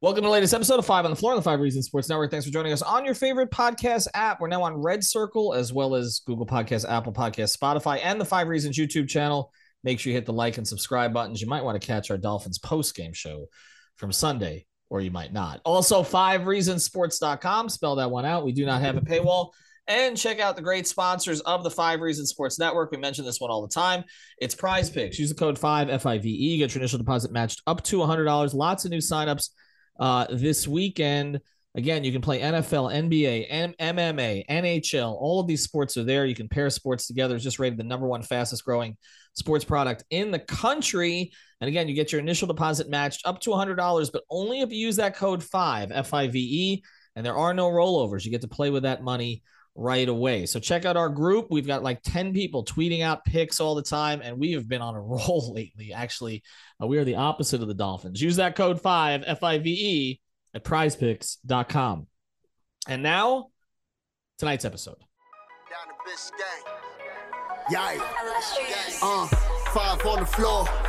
Welcome 0.00 0.22
to 0.22 0.28
the 0.28 0.32
latest 0.32 0.54
episode 0.54 0.78
of 0.78 0.86
Five 0.86 1.04
on 1.04 1.10
the 1.10 1.16
Floor 1.16 1.32
on 1.32 1.38
the 1.38 1.42
Five 1.42 1.58
Reasons 1.58 1.86
Sports 1.86 2.08
Network. 2.08 2.30
Thanks 2.30 2.46
for 2.46 2.52
joining 2.52 2.72
us 2.72 2.82
on 2.82 3.04
your 3.04 3.14
favorite 3.14 3.50
podcast 3.50 4.06
app. 4.14 4.40
We're 4.40 4.46
now 4.46 4.62
on 4.62 4.76
Red 4.76 5.02
Circle 5.02 5.54
as 5.54 5.72
well 5.72 5.96
as 5.96 6.20
Google 6.24 6.46
Podcasts, 6.46 6.88
Apple 6.88 7.12
Podcasts, 7.12 7.58
Spotify, 7.58 7.98
and 8.04 8.20
the 8.20 8.24
Five 8.24 8.46
Reasons 8.46 8.78
YouTube 8.78 9.08
channel. 9.08 9.52
Make 9.82 9.98
sure 9.98 10.12
you 10.12 10.16
hit 10.16 10.24
the 10.24 10.32
like 10.32 10.56
and 10.56 10.68
subscribe 10.68 11.12
buttons. 11.12 11.40
You 11.40 11.48
might 11.48 11.64
want 11.64 11.82
to 11.82 11.84
catch 11.84 12.12
our 12.12 12.16
Dolphins 12.16 12.60
post 12.60 12.94
game 12.94 13.12
show 13.12 13.46
from 13.96 14.12
Sunday, 14.12 14.66
or 14.88 15.00
you 15.00 15.10
might 15.10 15.32
not. 15.32 15.60
Also, 15.64 16.04
five 16.04 16.42
reasonsports.com. 16.42 17.68
Spell 17.68 17.96
that 17.96 18.12
one 18.12 18.24
out. 18.24 18.44
We 18.44 18.52
do 18.52 18.64
not 18.64 18.80
have 18.82 18.96
a 18.96 19.00
paywall. 19.00 19.50
And 19.88 20.16
check 20.16 20.38
out 20.38 20.54
the 20.54 20.62
great 20.62 20.86
sponsors 20.86 21.40
of 21.40 21.64
the 21.64 21.72
Five 21.72 22.02
Reasons 22.02 22.30
Sports 22.30 22.56
Network. 22.56 22.92
We 22.92 22.98
mention 22.98 23.24
this 23.24 23.40
one 23.40 23.50
all 23.50 23.62
the 23.62 23.74
time. 23.74 24.04
It's 24.40 24.54
Prize 24.54 24.90
Picks. 24.90 25.18
Use 25.18 25.30
the 25.30 25.34
code 25.34 25.58
5 25.58 25.88
FIVE. 26.02 26.22
Get 26.22 26.72
your 26.72 26.82
initial 26.82 26.98
deposit 26.98 27.32
matched 27.32 27.62
up 27.66 27.82
to 27.84 27.96
$100. 27.96 28.54
Lots 28.54 28.84
of 28.84 28.92
new 28.92 28.98
signups 28.98 29.48
uh, 29.98 30.26
this 30.30 30.66
weekend. 30.68 31.40
Again, 31.74 32.02
you 32.02 32.10
can 32.12 32.22
play 32.22 32.40
NFL, 32.40 32.92
NBA, 32.92 33.46
M- 33.48 33.74
MMA, 33.78 34.44
NHL. 34.48 35.12
All 35.12 35.38
of 35.38 35.46
these 35.46 35.62
sports 35.62 35.96
are 35.96 36.02
there. 36.02 36.26
You 36.26 36.34
can 36.34 36.48
pair 36.48 36.70
sports 36.70 37.06
together. 37.06 37.34
It's 37.34 37.44
just 37.44 37.58
rated 37.58 37.78
the 37.78 37.84
number 37.84 38.06
one 38.06 38.22
fastest 38.22 38.64
growing 38.64 38.96
sports 39.34 39.64
product 39.64 40.04
in 40.10 40.30
the 40.30 40.38
country. 40.38 41.30
And 41.60 41.68
again, 41.68 41.86
you 41.86 41.94
get 41.94 42.10
your 42.10 42.20
initial 42.20 42.48
deposit 42.48 42.88
matched 42.88 43.26
up 43.26 43.40
to 43.40 43.50
$100, 43.50 44.12
but 44.12 44.24
only 44.30 44.60
if 44.60 44.72
you 44.72 44.78
use 44.78 44.96
that 44.96 45.16
code 45.16 45.42
5, 45.42 45.92
F 45.92 46.14
I 46.14 46.28
V 46.28 46.38
E. 46.38 46.82
And 47.14 47.24
there 47.24 47.36
are 47.36 47.52
no 47.52 47.68
rollovers. 47.68 48.24
You 48.24 48.30
get 48.30 48.42
to 48.42 48.48
play 48.48 48.70
with 48.70 48.84
that 48.84 49.02
money 49.02 49.42
right 49.74 50.08
away. 50.08 50.46
So 50.46 50.58
check 50.60 50.84
out 50.84 50.96
our 50.96 51.08
group. 51.08 51.48
We've 51.50 51.66
got 51.66 51.82
like 51.82 52.02
10 52.02 52.32
people 52.32 52.64
tweeting 52.64 53.02
out 53.02 53.24
picks 53.24 53.60
all 53.60 53.74
the 53.74 53.82
time, 53.82 54.20
and 54.22 54.38
we 54.38 54.52
have 54.52 54.68
been 54.68 54.82
on 54.82 54.94
a 54.94 55.00
roll 55.02 55.52
lately. 55.54 55.92
Actually, 55.92 56.42
uh, 56.82 56.86
we 56.86 56.98
are 56.98 57.04
the 57.04 57.16
opposite 57.16 57.62
of 57.62 57.68
the 57.68 57.74
Dolphins. 57.74 58.20
Use 58.20 58.36
that 58.36 58.56
code 58.56 58.80
5, 58.80 59.24
F 59.26 59.42
I 59.42 59.58
V 59.58 59.70
E, 59.70 60.20
at 60.54 60.64
prizepicks.com. 60.64 62.06
And 62.86 63.02
now, 63.02 63.48
tonight's 64.38 64.64
episode. 64.64 64.98
Down 65.70 65.88
to 65.88 66.10
Biscayne. 66.10 66.78
Yeah. 67.70 67.98
Uh, 69.02 69.26
five 69.72 70.04
on 70.06 70.20
the 70.20 70.26
floor, 70.26 70.66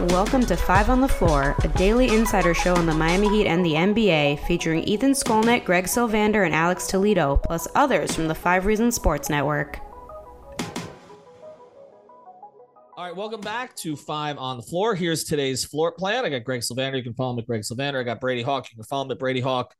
Welcome 0.00 0.46
to 0.46 0.56
Five 0.56 0.90
on 0.90 1.00
the 1.00 1.08
Floor, 1.08 1.56
a 1.64 1.68
daily 1.76 2.14
insider 2.14 2.54
show 2.54 2.76
on 2.76 2.86
the 2.86 2.94
Miami 2.94 3.28
Heat 3.30 3.48
and 3.48 3.66
the 3.66 3.72
NBA, 3.72 4.46
featuring 4.46 4.84
Ethan 4.84 5.10
Skolnick, 5.10 5.64
Greg 5.64 5.86
Sylvander, 5.86 6.46
and 6.46 6.54
Alex 6.54 6.86
Toledo, 6.86 7.36
plus 7.38 7.66
others 7.74 8.14
from 8.14 8.28
the 8.28 8.34
Five 8.34 8.64
Reasons 8.64 8.94
Sports 8.94 9.28
Network. 9.28 9.80
All 12.96 13.04
right, 13.04 13.16
welcome 13.16 13.40
back 13.40 13.74
to 13.78 13.96
Five 13.96 14.38
on 14.38 14.56
the 14.56 14.62
Floor. 14.62 14.94
Here's 14.94 15.24
today's 15.24 15.64
floor 15.64 15.90
plan. 15.90 16.24
I 16.24 16.28
got 16.28 16.44
Greg 16.44 16.60
Sylvander. 16.60 16.98
You 16.98 17.02
can 17.02 17.14
follow 17.14 17.32
him 17.32 17.40
at 17.40 17.46
Greg 17.48 17.62
Sylvander. 17.62 17.98
I 17.98 18.04
got 18.04 18.20
Brady 18.20 18.42
Hawk. 18.42 18.68
You 18.70 18.76
can 18.76 18.84
follow 18.84 19.04
him 19.04 19.10
at 19.10 19.18
Brady 19.18 19.40
Hawk 19.40 19.74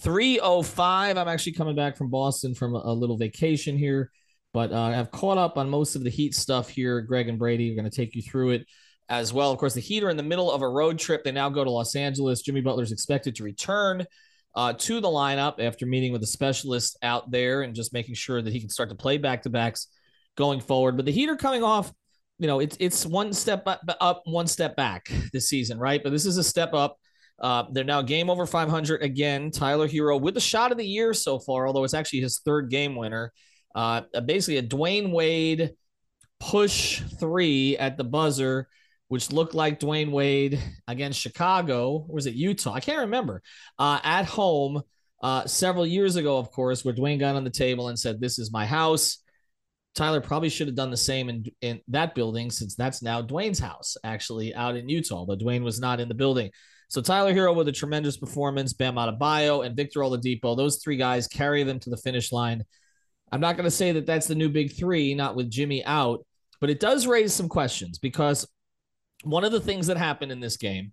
305. 0.00 1.16
I'm 1.16 1.28
actually 1.28 1.52
coming 1.52 1.74
back 1.74 1.96
from 1.96 2.10
Boston 2.10 2.54
from 2.54 2.74
a, 2.74 2.92
little 2.92 3.16
vacation 3.16 3.78
here, 3.78 4.10
but 4.52 4.72
uh, 4.72 4.78
I've 4.78 5.10
caught 5.10 5.38
up 5.38 5.56
on 5.56 5.70
most 5.70 5.96
of 5.96 6.04
the 6.04 6.10
Heat 6.10 6.34
stuff 6.34 6.68
here. 6.68 7.00
Greg 7.00 7.30
and 7.30 7.38
Brady 7.38 7.72
are 7.72 7.76
going 7.76 7.90
to 7.90 7.96
take 7.96 8.14
you 8.14 8.20
through 8.20 8.50
it 8.50 8.66
as 9.08 9.32
well. 9.32 9.50
Of 9.52 9.58
course, 9.58 9.74
the 9.74 9.80
Heat 9.80 10.02
are 10.02 10.10
in 10.10 10.16
the 10.16 10.22
middle 10.22 10.50
of 10.50 10.62
a 10.62 10.68
road 10.68 10.98
trip. 10.98 11.24
They 11.24 11.32
now 11.32 11.48
go 11.48 11.64
to 11.64 11.70
Los 11.70 11.94
Angeles. 11.94 12.42
Jimmy 12.42 12.60
Butler 12.60 12.82
is 12.82 12.92
expected 12.92 13.34
to 13.36 13.44
return 13.44 14.06
uh, 14.54 14.72
to 14.74 15.00
the 15.00 15.08
lineup 15.08 15.60
after 15.60 15.86
meeting 15.86 16.12
with 16.12 16.22
a 16.22 16.26
specialist 16.26 16.96
out 17.02 17.30
there 17.30 17.62
and 17.62 17.74
just 17.74 17.92
making 17.92 18.14
sure 18.14 18.40
that 18.40 18.52
he 18.52 18.60
can 18.60 18.70
start 18.70 18.88
to 18.88 18.94
play 18.94 19.18
back 19.18 19.42
to 19.42 19.50
backs 19.50 19.88
going 20.36 20.60
forward. 20.60 20.96
But 20.96 21.06
the 21.06 21.12
Heat 21.12 21.28
are 21.28 21.36
coming 21.36 21.62
off. 21.62 21.92
You 22.38 22.46
know, 22.48 22.60
it's 22.60 22.76
it's 22.80 23.06
one 23.06 23.32
step 23.32 23.62
up, 23.66 24.22
one 24.24 24.46
step 24.46 24.76
back 24.76 25.08
this 25.32 25.48
season, 25.48 25.78
right? 25.78 26.02
But 26.02 26.10
this 26.10 26.26
is 26.26 26.36
a 26.36 26.44
step 26.44 26.74
up. 26.74 26.98
Uh, 27.38 27.64
they're 27.72 27.84
now 27.84 28.02
game 28.02 28.30
over 28.30 28.46
500 28.46 29.02
again. 29.02 29.50
Tyler 29.50 29.88
Herro 29.88 30.20
with 30.20 30.34
the 30.34 30.40
shot 30.40 30.72
of 30.72 30.78
the 30.78 30.86
year 30.86 31.14
so 31.14 31.38
far, 31.38 31.66
although 31.66 31.84
it's 31.84 31.94
actually 31.94 32.20
his 32.20 32.40
third 32.40 32.70
game 32.70 32.96
winner. 32.96 33.32
Uh, 33.74 34.02
basically, 34.24 34.58
a 34.58 34.62
Dwyane 34.62 35.10
Wade 35.10 35.72
push 36.38 37.00
three 37.18 37.76
at 37.76 37.96
the 37.96 38.04
buzzer 38.04 38.68
which 39.14 39.30
looked 39.30 39.54
like 39.54 39.78
Dwyane 39.78 40.10
Wade 40.10 40.60
against 40.88 41.20
Chicago. 41.20 42.04
Or 42.08 42.16
was 42.16 42.26
it 42.26 42.34
Utah? 42.34 42.72
I 42.72 42.80
can't 42.80 43.02
remember. 43.02 43.42
Uh, 43.78 44.00
at 44.02 44.24
home 44.24 44.82
uh, 45.22 45.46
several 45.46 45.86
years 45.86 46.16
ago, 46.16 46.36
of 46.36 46.50
course, 46.50 46.84
where 46.84 46.92
Dwyane 46.92 47.20
got 47.20 47.36
on 47.36 47.44
the 47.44 47.50
table 47.50 47.86
and 47.86 47.96
said, 47.96 48.20
This 48.20 48.40
is 48.40 48.50
my 48.50 48.66
house. 48.66 49.18
Tyler 49.94 50.20
probably 50.20 50.48
should 50.48 50.66
have 50.66 50.74
done 50.74 50.90
the 50.90 50.96
same 50.96 51.28
in, 51.28 51.44
in 51.60 51.80
that 51.86 52.16
building 52.16 52.50
since 52.50 52.74
that's 52.74 53.02
now 53.02 53.22
Dwyane's 53.22 53.60
house, 53.60 53.96
actually, 54.02 54.52
out 54.52 54.74
in 54.74 54.88
Utah, 54.88 55.24
but 55.24 55.38
Dwyane 55.38 55.62
was 55.62 55.78
not 55.78 56.00
in 56.00 56.08
the 56.08 56.14
building. 56.14 56.50
So 56.88 57.00
Tyler 57.00 57.32
Herro 57.32 57.54
with 57.54 57.68
a 57.68 57.72
tremendous 57.72 58.16
performance, 58.16 58.72
Bam 58.72 58.96
Adebayo 58.96 59.64
and 59.64 59.76
Victor 59.76 60.00
Oladipo, 60.00 60.56
those 60.56 60.78
three 60.82 60.96
guys 60.96 61.28
carry 61.28 61.62
them 61.62 61.78
to 61.78 61.90
the 61.90 61.96
finish 61.98 62.32
line. 62.32 62.64
I'm 63.30 63.40
not 63.40 63.56
going 63.56 63.62
to 63.62 63.70
say 63.70 63.92
that 63.92 64.06
that's 64.06 64.26
the 64.26 64.34
new 64.34 64.48
big 64.48 64.76
three, 64.76 65.14
not 65.14 65.36
with 65.36 65.48
Jimmy 65.48 65.84
out, 65.84 66.26
but 66.60 66.68
it 66.68 66.80
does 66.80 67.06
raise 67.06 67.32
some 67.32 67.48
questions 67.48 67.98
because 68.00 68.44
one 69.24 69.44
of 69.44 69.52
the 69.52 69.60
things 69.60 69.88
that 69.88 69.96
happened 69.96 70.32
in 70.32 70.40
this 70.40 70.56
game 70.56 70.92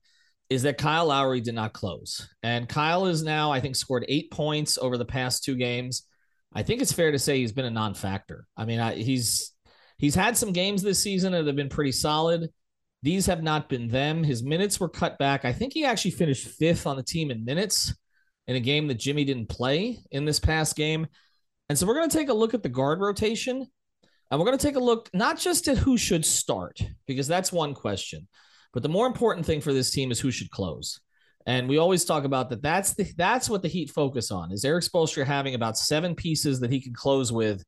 is 0.50 0.64
that 0.64 0.78
Kyle 0.78 1.06
Lowry 1.06 1.40
did 1.40 1.56
not 1.56 1.74
close. 1.74 2.28
And 2.44 2.68
Kyle 2.68 3.06
is 3.06 3.24
now, 3.24 3.52
I 3.52 3.62
think, 3.62 3.76
scored 3.76 4.06
eight 4.10 4.32
points 4.32 4.78
over 4.78 4.98
the 4.98 5.06
past 5.06 5.44
two 5.44 5.56
games. 5.56 6.04
I 6.54 6.64
think 6.64 6.82
it's 6.82 6.92
fair 6.92 7.12
to 7.12 7.20
say 7.20 7.38
he's 7.38 7.54
been 7.54 7.66
a 7.66 7.72
non-factor. 7.72 8.46
I 8.58 8.66
mean, 8.66 8.80
I, 8.80 8.96
he's 8.96 9.54
he's 9.98 10.16
had 10.16 10.36
some 10.36 10.52
games 10.52 10.82
this 10.82 11.02
season 11.02 11.32
that 11.32 11.46
have 11.46 11.56
been 11.56 11.70
pretty 11.70 11.94
solid. 11.94 12.50
These 13.02 13.28
have 13.28 13.42
not 13.42 13.70
been 13.70 13.88
them. 13.88 14.24
His 14.24 14.44
minutes 14.44 14.80
were 14.80 14.90
cut 14.90 15.18
back. 15.18 15.46
I 15.46 15.54
think 15.54 15.74
he 15.74 15.86
actually 15.86 16.12
finished 16.12 16.48
fifth 16.48 16.86
on 16.86 16.98
the 16.98 17.04
team 17.04 17.32
in 17.32 17.46
minutes 17.46 17.96
in 18.48 18.56
a 18.58 18.60
game 18.60 18.88
that 18.88 19.00
Jimmy 19.00 19.24
didn't 19.24 19.48
play 19.48 20.00
in 20.12 20.26
this 20.26 20.40
past 20.40 20.76
game. 20.76 21.08
And 21.70 21.78
so 21.78 21.88
we're 21.88 21.96
going 21.96 22.10
to 22.10 22.18
take 22.18 22.30
a 22.30 22.34
look 22.34 22.54
at 22.54 22.62
the 22.62 22.70
guard 22.70 23.00
rotation 23.00 23.68
and 24.32 24.40
we're 24.40 24.46
going 24.46 24.58
to 24.58 24.66
take 24.66 24.78
a 24.78 24.80
look 24.80 25.10
not 25.14 25.38
just 25.38 25.68
at 25.68 25.78
who 25.78 25.98
should 25.98 26.26
start, 26.26 26.82
because 27.06 27.28
that's 27.28 27.52
one 27.52 27.74
question, 27.74 28.28
but 28.74 28.82
the 28.82 28.90
more 28.90 29.06
important 29.06 29.46
thing 29.46 29.60
for 29.62 29.74
this 29.74 29.92
team 29.92 30.10
is 30.10 30.20
who 30.20 30.32
should 30.32 30.50
close. 30.50 31.02
And 31.46 31.68
we 31.68 31.78
always 31.78 32.06
talk 32.06 32.24
about 32.24 32.50
that. 32.50 32.62
That's 32.62 32.94
the 32.94 33.12
that's 33.18 33.50
what 33.50 33.62
the 33.62 33.68
Heat 33.68 33.90
focus 33.90 34.32
on 34.32 34.52
is 34.52 34.64
Erik 34.64 34.84
Spoelstra 34.84 35.26
having 35.26 35.56
about 35.56 35.78
seven 35.78 36.16
pieces 36.16 36.60
that 36.60 36.72
he 36.72 36.80
can 36.80 36.94
close 36.94 37.32
with, 37.32 37.64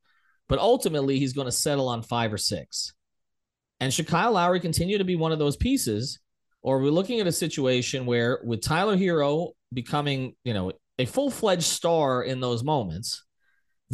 but 0.47 0.59
ultimately 0.59 1.19
he's 1.19 1.33
going 1.33 1.47
to 1.47 1.51
settle 1.51 1.89
on 1.89 2.01
five 2.01 2.31
or 2.31 2.37
six. 2.37 2.93
And 3.79 3.93
should 3.93 4.07
Kyle 4.07 4.31
Lowry 4.31 4.59
continue 4.59 4.97
to 4.97 5.03
be 5.03 5.15
one 5.15 5.31
of 5.31 5.39
those 5.39 5.57
pieces, 5.57 6.19
or 6.61 6.77
are 6.77 6.81
we 6.81 6.89
looking 6.89 7.19
at 7.19 7.27
a 7.27 7.31
situation 7.31 8.05
where 8.05 8.39
with 8.43 8.61
Tyler 8.61 8.95
Herro 8.95 9.51
becoming, 9.73 10.35
you 10.45 10.53
know, 10.53 10.71
a 10.99 11.05
full 11.05 11.31
fledged 11.31 11.63
star 11.63 12.23
in 12.23 12.39
those 12.39 12.63
moments, 12.63 13.25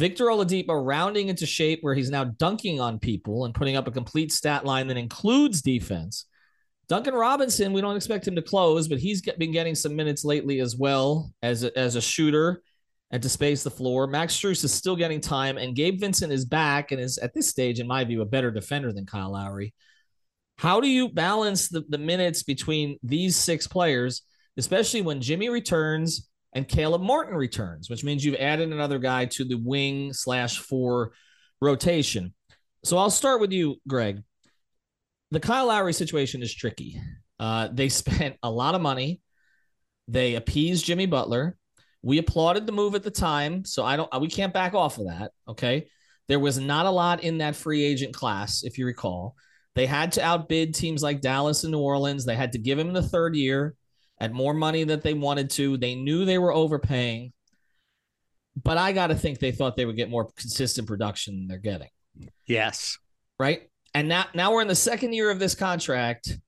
Victor 0.00 0.24
Oladipo 0.28 0.82
rounding 0.82 1.28
into 1.28 1.44
shape 1.44 1.80
where 1.82 1.94
he's 1.94 2.10
now 2.10 2.24
dunking 2.24 2.80
on 2.80 2.98
people 2.98 3.44
and 3.44 3.54
putting 3.54 3.76
up 3.76 3.86
a 3.86 3.90
complete 3.90 4.32
stat 4.32 4.64
line 4.64 4.86
that 4.86 4.96
includes 4.96 5.60
defense. 5.60 6.24
Duncan 6.88 7.12
Robinson, 7.12 7.74
we 7.74 7.82
don't 7.82 7.96
expect 7.96 8.26
him 8.26 8.34
to 8.36 8.40
close, 8.40 8.88
but 8.88 8.98
he's 8.98 9.20
been 9.20 9.52
getting 9.52 9.74
some 9.74 9.94
minutes 9.94 10.24
lately 10.24 10.60
as 10.60 10.74
well 10.74 11.30
as 11.42 11.64
a, 11.64 11.78
as 11.78 11.96
a 11.96 12.00
shooter 12.00 12.62
and 13.10 13.22
to 13.22 13.28
space 13.28 13.62
the 13.62 13.70
floor. 13.70 14.06
Max 14.06 14.34
Strus 14.34 14.64
is 14.64 14.72
still 14.72 14.96
getting 14.96 15.20
time, 15.20 15.58
and 15.58 15.76
Gabe 15.76 16.00
Vincent 16.00 16.32
is 16.32 16.46
back 16.46 16.92
and 16.92 17.00
is 17.00 17.18
at 17.18 17.34
this 17.34 17.50
stage, 17.50 17.78
in 17.78 17.86
my 17.86 18.02
view, 18.02 18.22
a 18.22 18.26
better 18.26 18.50
defender 18.50 18.94
than 18.94 19.04
Kyle 19.04 19.32
Lowry. 19.32 19.74
How 20.56 20.80
do 20.80 20.88
you 20.88 21.10
balance 21.10 21.68
the, 21.68 21.84
the 21.90 21.98
minutes 21.98 22.42
between 22.42 22.96
these 23.02 23.36
six 23.36 23.66
players, 23.66 24.22
especially 24.56 25.02
when 25.02 25.20
Jimmy 25.20 25.50
returns 25.50 26.29
and 26.52 26.66
Caleb 26.66 27.02
Martin 27.02 27.36
returns, 27.36 27.88
which 27.88 28.04
means 28.04 28.24
you've 28.24 28.36
added 28.36 28.72
another 28.72 28.98
guy 28.98 29.26
to 29.26 29.44
the 29.44 29.56
wing 29.56 30.12
slash 30.12 30.58
four 30.58 31.12
rotation. 31.60 32.34
So 32.84 32.98
I'll 32.98 33.10
start 33.10 33.40
with 33.40 33.52
you, 33.52 33.76
Greg. 33.86 34.22
The 35.30 35.40
Kyle 35.40 35.66
Lowry 35.66 35.92
situation 35.92 36.42
is 36.42 36.54
tricky. 36.54 37.00
Uh, 37.38 37.68
they 37.72 37.88
spent 37.88 38.36
a 38.42 38.50
lot 38.50 38.74
of 38.74 38.80
money. 38.80 39.20
They 40.08 40.34
appeased 40.34 40.86
Jimmy 40.86 41.06
Butler. 41.06 41.56
We 42.02 42.18
applauded 42.18 42.66
the 42.66 42.72
move 42.72 42.94
at 42.94 43.02
the 43.02 43.10
time, 43.10 43.64
so 43.64 43.84
I 43.84 43.96
don't. 43.96 44.20
We 44.20 44.28
can't 44.28 44.54
back 44.54 44.74
off 44.74 44.98
of 44.98 45.06
that. 45.06 45.32
Okay, 45.46 45.88
there 46.28 46.40
was 46.40 46.58
not 46.58 46.86
a 46.86 46.90
lot 46.90 47.22
in 47.22 47.38
that 47.38 47.56
free 47.56 47.84
agent 47.84 48.14
class, 48.14 48.62
if 48.64 48.78
you 48.78 48.86
recall. 48.86 49.36
They 49.74 49.86
had 49.86 50.12
to 50.12 50.24
outbid 50.24 50.74
teams 50.74 51.02
like 51.02 51.20
Dallas 51.20 51.62
and 51.62 51.72
New 51.72 51.78
Orleans. 51.78 52.24
They 52.24 52.34
had 52.34 52.52
to 52.52 52.58
give 52.58 52.78
him 52.78 52.92
the 52.92 53.02
third 53.02 53.36
year 53.36 53.74
at 54.20 54.32
more 54.32 54.54
money 54.54 54.84
that 54.84 55.02
they 55.02 55.14
wanted 55.14 55.50
to. 55.50 55.76
They 55.76 55.94
knew 55.94 56.24
they 56.24 56.38
were 56.38 56.52
overpaying, 56.52 57.32
but 58.62 58.76
I 58.76 58.92
got 58.92 59.08
to 59.08 59.14
think 59.14 59.38
they 59.38 59.52
thought 59.52 59.76
they 59.76 59.86
would 59.86 59.96
get 59.96 60.10
more 60.10 60.30
consistent 60.36 60.86
production 60.86 61.36
than 61.36 61.48
they're 61.48 61.58
getting. 61.58 61.88
Yes. 62.46 62.98
Right. 63.38 63.62
And 63.94 64.08
now, 64.08 64.26
now 64.34 64.52
we're 64.52 64.62
in 64.62 64.68
the 64.68 64.74
second 64.74 65.14
year 65.14 65.30
of 65.30 65.38
this 65.38 65.54
contract, 65.54 66.38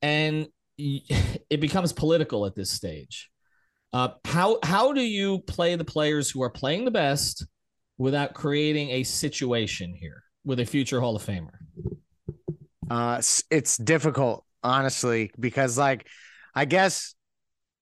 and 0.00 0.46
it 0.78 1.60
becomes 1.60 1.92
political 1.92 2.46
at 2.46 2.54
this 2.54 2.70
stage. 2.70 3.30
Uh, 3.92 4.10
how 4.24 4.58
how 4.62 4.92
do 4.92 5.00
you 5.00 5.40
play 5.40 5.74
the 5.74 5.84
players 5.84 6.30
who 6.30 6.42
are 6.42 6.50
playing 6.50 6.84
the 6.84 6.92
best 6.92 7.44
without 7.98 8.34
creating 8.34 8.90
a 8.90 9.02
situation 9.02 9.92
here 9.92 10.22
with 10.44 10.60
a 10.60 10.64
future 10.64 11.00
Hall 11.00 11.16
of 11.16 11.24
Famer? 11.24 11.50
Uh, 12.88 13.20
it's 13.50 13.76
difficult, 13.76 14.44
honestly, 14.62 15.32
because 15.38 15.76
like 15.76 16.06
I 16.54 16.64
guess 16.64 17.14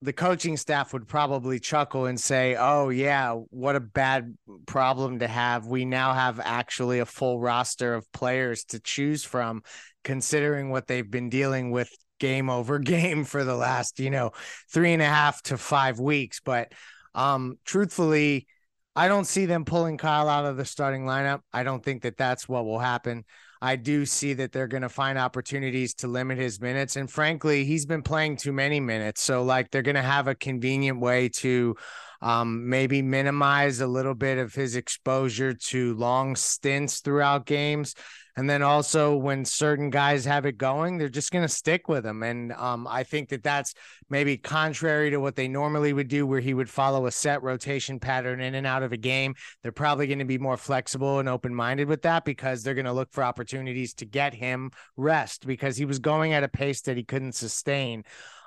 the 0.00 0.12
coaching 0.12 0.56
staff 0.56 0.92
would 0.92 1.08
probably 1.08 1.58
chuckle 1.58 2.06
and 2.06 2.20
say, 2.20 2.56
"Oh 2.56 2.88
yeah, 2.88 3.32
what 3.50 3.76
a 3.76 3.80
bad 3.80 4.36
problem 4.66 5.18
to 5.20 5.26
have. 5.26 5.66
We 5.66 5.84
now 5.84 6.12
have 6.12 6.40
actually 6.42 7.00
a 7.00 7.06
full 7.06 7.40
roster 7.40 7.94
of 7.94 8.10
players 8.12 8.64
to 8.66 8.80
choose 8.80 9.24
from, 9.24 9.62
considering 10.04 10.70
what 10.70 10.86
they've 10.86 11.10
been 11.10 11.30
dealing 11.30 11.70
with 11.72 11.90
game 12.20 12.48
over 12.50 12.78
game 12.78 13.24
for 13.24 13.44
the 13.44 13.56
last, 13.56 13.98
you 13.98 14.10
know, 14.10 14.32
three 14.72 14.92
and 14.92 15.02
a 15.02 15.06
half 15.06 15.42
to 15.44 15.58
five 15.58 15.98
weeks." 15.98 16.40
But 16.44 16.72
um, 17.14 17.58
truthfully, 17.64 18.46
I 18.94 19.08
don't 19.08 19.26
see 19.26 19.46
them 19.46 19.64
pulling 19.64 19.98
Kyle 19.98 20.28
out 20.28 20.44
of 20.44 20.56
the 20.56 20.64
starting 20.64 21.04
lineup. 21.04 21.40
I 21.52 21.64
don't 21.64 21.84
think 21.84 22.02
that 22.02 22.16
that's 22.16 22.48
what 22.48 22.64
will 22.64 22.78
happen. 22.78 23.24
I 23.60 23.76
do 23.76 24.06
see 24.06 24.34
that 24.34 24.52
they're 24.52 24.68
going 24.68 24.82
to 24.82 24.88
find 24.88 25.18
opportunities 25.18 25.94
to 25.94 26.08
limit 26.08 26.38
his 26.38 26.60
minutes. 26.60 26.96
And 26.96 27.10
frankly, 27.10 27.64
he's 27.64 27.86
been 27.86 28.02
playing 28.02 28.36
too 28.36 28.52
many 28.52 28.80
minutes. 28.80 29.22
So, 29.22 29.42
like, 29.42 29.70
they're 29.70 29.82
going 29.82 29.94
to 29.96 30.02
have 30.02 30.28
a 30.28 30.34
convenient 30.34 31.00
way 31.00 31.28
to 31.30 31.76
um, 32.20 32.68
maybe 32.68 33.02
minimize 33.02 33.80
a 33.80 33.86
little 33.86 34.14
bit 34.14 34.38
of 34.38 34.54
his 34.54 34.76
exposure 34.76 35.54
to 35.54 35.94
long 35.94 36.36
stints 36.36 37.00
throughout 37.00 37.46
games. 37.46 37.94
And 38.38 38.48
then 38.48 38.62
also 38.62 39.16
when 39.16 39.44
certain 39.44 39.90
guys 39.90 40.24
have 40.24 40.46
it 40.46 40.58
going, 40.58 40.96
they're 40.96 41.08
just 41.08 41.32
going 41.32 41.42
to 41.42 41.52
stick 41.52 41.88
with 41.88 42.04
them. 42.04 42.22
And 42.22 42.52
um, 42.52 42.86
I 42.86 43.02
think 43.02 43.30
that 43.30 43.42
that's 43.42 43.74
maybe 44.10 44.36
contrary 44.36 45.10
to 45.10 45.16
what 45.16 45.34
they 45.34 45.48
normally 45.48 45.92
would 45.92 46.06
do, 46.06 46.24
where 46.24 46.38
he 46.38 46.54
would 46.54 46.70
follow 46.70 47.06
a 47.06 47.10
set 47.10 47.42
rotation 47.42 47.98
pattern 47.98 48.40
in 48.40 48.54
and 48.54 48.64
out 48.64 48.84
of 48.84 48.92
a 48.92 48.96
game. 48.96 49.34
They're 49.64 49.72
probably 49.72 50.06
going 50.06 50.20
to 50.20 50.24
be 50.24 50.38
more 50.38 50.56
flexible 50.56 51.18
and 51.18 51.28
open 51.28 51.52
minded 51.52 51.88
with 51.88 52.02
that 52.02 52.24
because 52.24 52.62
they're 52.62 52.74
going 52.74 52.84
to 52.84 52.92
look 52.92 53.10
for 53.10 53.24
opportunities 53.24 53.92
to 53.94 54.04
get 54.04 54.34
him 54.34 54.70
rest 54.96 55.44
because 55.44 55.76
he 55.76 55.84
was 55.84 55.98
going 55.98 56.32
at 56.32 56.44
a 56.44 56.48
pace 56.48 56.82
that 56.82 56.96
he 56.96 57.02
couldn't 57.02 57.34
sustain. 57.34 58.04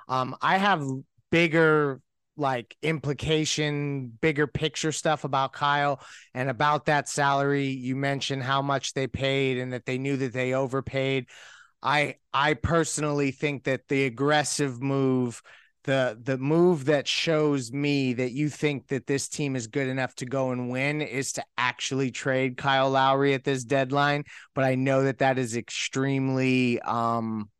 Um, 0.08 0.34
I 0.40 0.56
have 0.56 0.82
bigger 1.30 2.00
like 2.36 2.76
implication, 2.82 4.08
bigger 4.20 4.46
picture 4.46 4.92
stuff 4.92 5.24
about 5.24 5.52
Kyle 5.52 6.00
and 6.34 6.48
about 6.48 6.86
that 6.86 7.08
salary. 7.08 7.66
You 7.66 7.96
mentioned 7.96 8.42
how 8.42 8.62
much 8.62 8.94
they 8.94 9.06
paid 9.06 9.58
and 9.58 9.72
that 9.72 9.86
they 9.86 9.98
knew 9.98 10.16
that 10.16 10.32
they 10.32 10.54
overpaid. 10.54 11.26
I 11.82 12.16
I 12.32 12.54
personally 12.54 13.32
think 13.32 13.64
that 13.64 13.88
the 13.88 14.04
aggressive 14.04 14.80
move, 14.80 15.42
the 15.84 16.18
the 16.22 16.38
move 16.38 16.86
that 16.86 17.08
shows 17.08 17.72
me 17.72 18.14
that 18.14 18.32
you 18.32 18.48
think 18.48 18.88
that 18.88 19.06
this 19.06 19.28
team 19.28 19.56
is 19.56 19.66
good 19.66 19.88
enough 19.88 20.14
to 20.16 20.26
go 20.26 20.52
and 20.52 20.70
win 20.70 21.02
is 21.02 21.32
to 21.34 21.44
actually 21.58 22.10
trade 22.12 22.56
Kyle 22.56 22.90
Lowry 22.90 23.34
at 23.34 23.44
this 23.44 23.64
deadline. 23.64 24.24
But 24.54 24.64
I 24.64 24.76
know 24.76 25.02
that 25.04 25.18
that 25.18 25.38
is 25.38 25.56
extremely 25.56 26.80
um 26.80 27.50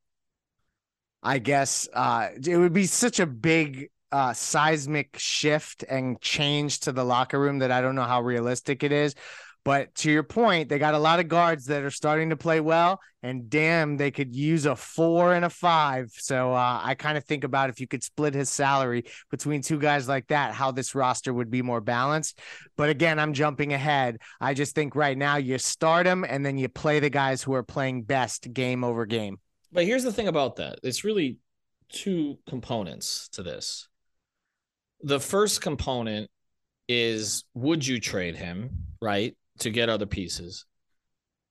I 1.22 1.38
guess 1.38 1.88
uh, 1.92 2.30
it 2.44 2.56
would 2.56 2.72
be 2.72 2.86
such 2.86 3.20
a 3.20 3.26
big 3.26 3.90
uh, 4.12 4.32
seismic 4.32 5.16
shift 5.18 5.84
and 5.88 6.20
change 6.20 6.80
to 6.80 6.92
the 6.92 7.04
locker 7.04 7.40
room 7.40 7.58
that 7.60 7.70
I 7.72 7.80
don't 7.80 7.94
know 7.94 8.02
how 8.04 8.20
realistic 8.20 8.82
it 8.82 8.92
is. 8.92 9.14
But 9.64 9.94
to 9.96 10.10
your 10.10 10.24
point, 10.24 10.68
they 10.68 10.78
got 10.80 10.94
a 10.94 10.98
lot 10.98 11.20
of 11.20 11.28
guards 11.28 11.66
that 11.66 11.84
are 11.84 11.90
starting 11.90 12.30
to 12.30 12.36
play 12.36 12.60
well, 12.60 12.98
and 13.22 13.48
damn, 13.48 13.96
they 13.96 14.10
could 14.10 14.34
use 14.34 14.66
a 14.66 14.74
four 14.74 15.34
and 15.34 15.44
a 15.44 15.50
five. 15.50 16.10
So 16.16 16.52
uh, 16.52 16.80
I 16.82 16.96
kind 16.96 17.16
of 17.16 17.24
think 17.24 17.44
about 17.44 17.70
if 17.70 17.78
you 17.78 17.86
could 17.86 18.02
split 18.02 18.34
his 18.34 18.50
salary 18.50 19.04
between 19.30 19.62
two 19.62 19.78
guys 19.78 20.08
like 20.08 20.26
that, 20.28 20.52
how 20.52 20.72
this 20.72 20.96
roster 20.96 21.32
would 21.32 21.48
be 21.48 21.62
more 21.62 21.80
balanced. 21.80 22.40
But 22.76 22.90
again, 22.90 23.20
I'm 23.20 23.34
jumping 23.34 23.72
ahead. 23.72 24.18
I 24.40 24.54
just 24.54 24.74
think 24.74 24.96
right 24.96 25.16
now 25.16 25.36
you 25.36 25.58
start 25.58 26.06
them 26.06 26.24
and 26.28 26.44
then 26.44 26.58
you 26.58 26.68
play 26.68 26.98
the 26.98 27.10
guys 27.10 27.40
who 27.40 27.54
are 27.54 27.62
playing 27.62 28.02
best 28.02 28.52
game 28.52 28.82
over 28.82 29.06
game. 29.06 29.38
But 29.70 29.84
here's 29.84 30.02
the 30.02 30.12
thing 30.12 30.26
about 30.26 30.56
that 30.56 30.80
it's 30.82 31.04
really 31.04 31.38
two 31.88 32.38
components 32.48 33.28
to 33.28 33.44
this 33.44 33.86
the 35.02 35.20
first 35.20 35.60
component 35.60 36.30
is 36.88 37.44
would 37.54 37.86
you 37.86 38.00
trade 38.00 38.36
him, 38.36 38.70
right, 39.00 39.36
to 39.60 39.70
get 39.70 39.88
other 39.88 40.06
pieces? 40.06 40.64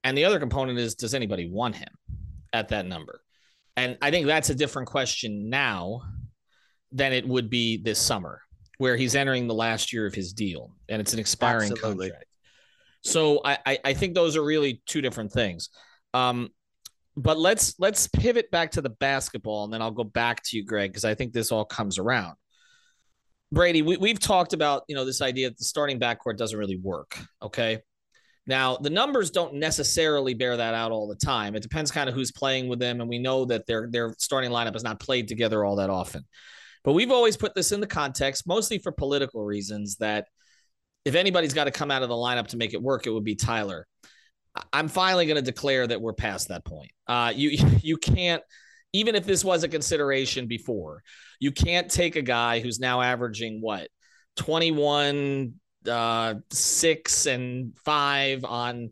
And 0.03 0.17
the 0.17 0.25
other 0.25 0.39
component 0.39 0.79
is 0.79 0.95
does 0.95 1.13
anybody 1.13 1.49
want 1.49 1.75
him 1.75 1.89
at 2.53 2.69
that 2.69 2.85
number? 2.85 3.21
And 3.77 3.97
I 4.01 4.11
think 4.11 4.27
that's 4.27 4.49
a 4.49 4.55
different 4.55 4.87
question 4.87 5.49
now 5.49 6.01
than 6.91 7.13
it 7.13 7.27
would 7.27 7.49
be 7.49 7.77
this 7.77 7.99
summer, 7.99 8.41
where 8.77 8.97
he's 8.97 9.15
entering 9.15 9.47
the 9.47 9.53
last 9.53 9.93
year 9.93 10.05
of 10.05 10.13
his 10.13 10.33
deal 10.33 10.75
and 10.89 10.99
it's 10.99 11.13
an 11.13 11.19
expiring 11.19 11.71
Absolutely. 11.71 12.09
contract. 12.09 12.25
So 13.03 13.41
I, 13.43 13.79
I 13.83 13.93
think 13.93 14.13
those 14.13 14.35
are 14.37 14.43
really 14.43 14.81
two 14.85 15.01
different 15.01 15.31
things. 15.31 15.69
Um, 16.13 16.49
but 17.17 17.37
let's 17.37 17.75
let's 17.79 18.07
pivot 18.07 18.51
back 18.51 18.71
to 18.71 18.81
the 18.81 18.89
basketball 18.89 19.63
and 19.63 19.73
then 19.73 19.81
I'll 19.81 19.91
go 19.91 20.03
back 20.03 20.43
to 20.43 20.57
you, 20.57 20.65
Greg, 20.65 20.91
because 20.91 21.05
I 21.05 21.15
think 21.15 21.33
this 21.33 21.51
all 21.51 21.65
comes 21.65 21.97
around. 21.97 22.35
Brady, 23.51 23.81
we, 23.81 23.97
we've 23.97 24.19
talked 24.19 24.53
about, 24.53 24.83
you 24.87 24.95
know, 24.95 25.03
this 25.03 25.21
idea 25.21 25.49
that 25.49 25.57
the 25.57 25.65
starting 25.65 25.99
backcourt 25.99 26.37
doesn't 26.37 26.57
really 26.57 26.77
work. 26.77 27.19
Okay. 27.41 27.79
Now, 28.47 28.77
the 28.77 28.89
numbers 28.89 29.29
don't 29.29 29.55
necessarily 29.55 30.33
bear 30.33 30.57
that 30.57 30.73
out 30.73 30.91
all 30.91 31.07
the 31.07 31.15
time. 31.15 31.55
It 31.55 31.61
depends 31.61 31.91
kind 31.91 32.09
of 32.09 32.15
who's 32.15 32.31
playing 32.31 32.69
with 32.69 32.79
them. 32.79 33.01
And 33.01 33.09
we 33.09 33.19
know 33.19 33.45
that 33.45 33.67
their, 33.67 33.87
their 33.91 34.15
starting 34.17 34.51
lineup 34.51 34.75
is 34.75 34.83
not 34.83 34.99
played 34.99 35.27
together 35.27 35.63
all 35.63 35.75
that 35.75 35.89
often. 35.89 36.23
But 36.83 36.93
we've 36.93 37.11
always 37.11 37.37
put 37.37 37.53
this 37.53 37.71
in 37.71 37.81
the 37.81 37.87
context, 37.87 38.47
mostly 38.47 38.79
for 38.79 38.91
political 38.91 39.43
reasons, 39.43 39.97
that 39.97 40.27
if 41.05 41.15
anybody's 41.15 41.53
got 41.53 41.65
to 41.65 41.71
come 41.71 41.91
out 41.91 42.03
of 42.03 42.09
the 42.09 42.15
lineup 42.15 42.47
to 42.47 42.57
make 42.57 42.73
it 42.73 42.81
work, 42.81 43.05
it 43.05 43.11
would 43.11 43.23
be 43.23 43.35
Tyler. 43.35 43.85
I'm 44.73 44.87
finally 44.87 45.25
going 45.25 45.37
to 45.37 45.41
declare 45.41 45.85
that 45.85 46.01
we're 46.01 46.13
past 46.13 46.47
that 46.47 46.65
point. 46.65 46.91
Uh, 47.07 47.31
you 47.35 47.49
you 47.81 47.97
can't 47.97 48.43
even 48.93 49.15
if 49.15 49.25
this 49.25 49.43
was 49.43 49.63
a 49.63 49.69
consideration 49.69 50.47
before, 50.47 51.03
you 51.39 51.51
can't 51.51 51.89
take 51.89 52.15
a 52.15 52.21
guy 52.21 52.59
who's 52.59 52.79
now 52.79 53.01
averaging 53.01 53.61
what 53.61 53.87
21 54.37 55.53
uh 55.89 56.35
6 56.51 57.25
and 57.25 57.75
5 57.83 58.45
on 58.45 58.91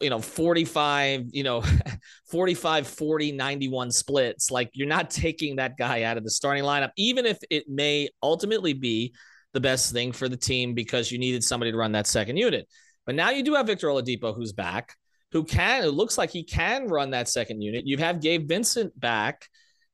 you 0.00 0.10
know 0.10 0.20
45 0.20 1.26
you 1.30 1.44
know 1.44 1.62
45 2.30 2.86
40 2.86 3.32
91 3.32 3.90
splits. 3.90 4.50
Like 4.50 4.70
you're 4.72 4.88
not 4.88 5.10
taking 5.10 5.56
that 5.56 5.76
guy 5.76 6.02
out 6.02 6.16
of 6.16 6.24
the 6.24 6.30
starting 6.30 6.64
lineup 6.64 6.90
even 6.96 7.26
if 7.26 7.38
it 7.50 7.68
may 7.68 8.08
ultimately 8.22 8.72
be 8.72 9.14
the 9.52 9.60
best 9.60 9.92
thing 9.92 10.12
for 10.12 10.28
the 10.28 10.36
team 10.36 10.74
because 10.74 11.10
you 11.10 11.18
needed 11.18 11.42
somebody 11.44 11.70
to 11.70 11.78
run 11.78 11.92
that 11.92 12.06
second 12.06 12.36
unit. 12.36 12.68
But 13.06 13.14
now 13.14 13.30
you 13.30 13.42
do 13.42 13.54
have 13.54 13.66
Victor 13.66 13.88
Oladipo 13.88 14.34
who's 14.34 14.52
back 14.52 14.96
who 15.32 15.44
can 15.44 15.84
it 15.84 15.88
looks 15.88 16.16
like 16.16 16.30
he 16.30 16.42
can 16.42 16.86
run 16.86 17.10
that 17.10 17.28
second 17.28 17.60
unit. 17.62 17.86
You 17.86 17.98
have 17.98 18.20
Gabe 18.20 18.48
Vincent 18.48 18.98
back, 18.98 19.46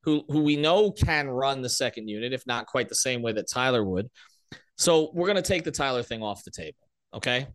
who 0.03 0.23
who 0.29 0.43
we 0.43 0.55
know 0.55 0.91
can 0.91 1.29
run 1.29 1.61
the 1.61 1.69
second 1.69 2.07
unit, 2.07 2.33
if 2.33 2.45
not 2.45 2.67
quite 2.67 2.89
the 2.89 2.95
same 2.95 3.21
way 3.21 3.33
that 3.33 3.49
Tyler 3.49 3.83
would. 3.83 4.09
So 4.77 5.11
we're 5.13 5.27
gonna 5.27 5.41
take 5.41 5.63
the 5.63 5.71
Tyler 5.71 6.03
thing 6.03 6.21
off 6.21 6.43
the 6.43 6.51
table. 6.51 6.77
Okay. 7.13 7.47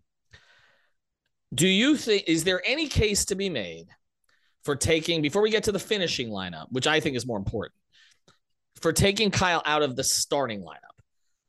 Do 1.54 1.66
you 1.66 1.96
think 1.96 2.24
is 2.26 2.44
there 2.44 2.62
any 2.64 2.88
case 2.88 3.24
to 3.26 3.34
be 3.34 3.48
made 3.48 3.86
for 4.64 4.76
taking 4.76 5.22
before 5.22 5.42
we 5.42 5.50
get 5.50 5.64
to 5.64 5.72
the 5.72 5.78
finishing 5.78 6.28
lineup, 6.28 6.66
which 6.70 6.86
I 6.86 7.00
think 7.00 7.16
is 7.16 7.26
more 7.26 7.38
important, 7.38 7.74
for 8.80 8.92
taking 8.92 9.30
Kyle 9.30 9.62
out 9.64 9.82
of 9.82 9.96
the 9.96 10.04
starting 10.04 10.60
lineup? 10.60 10.87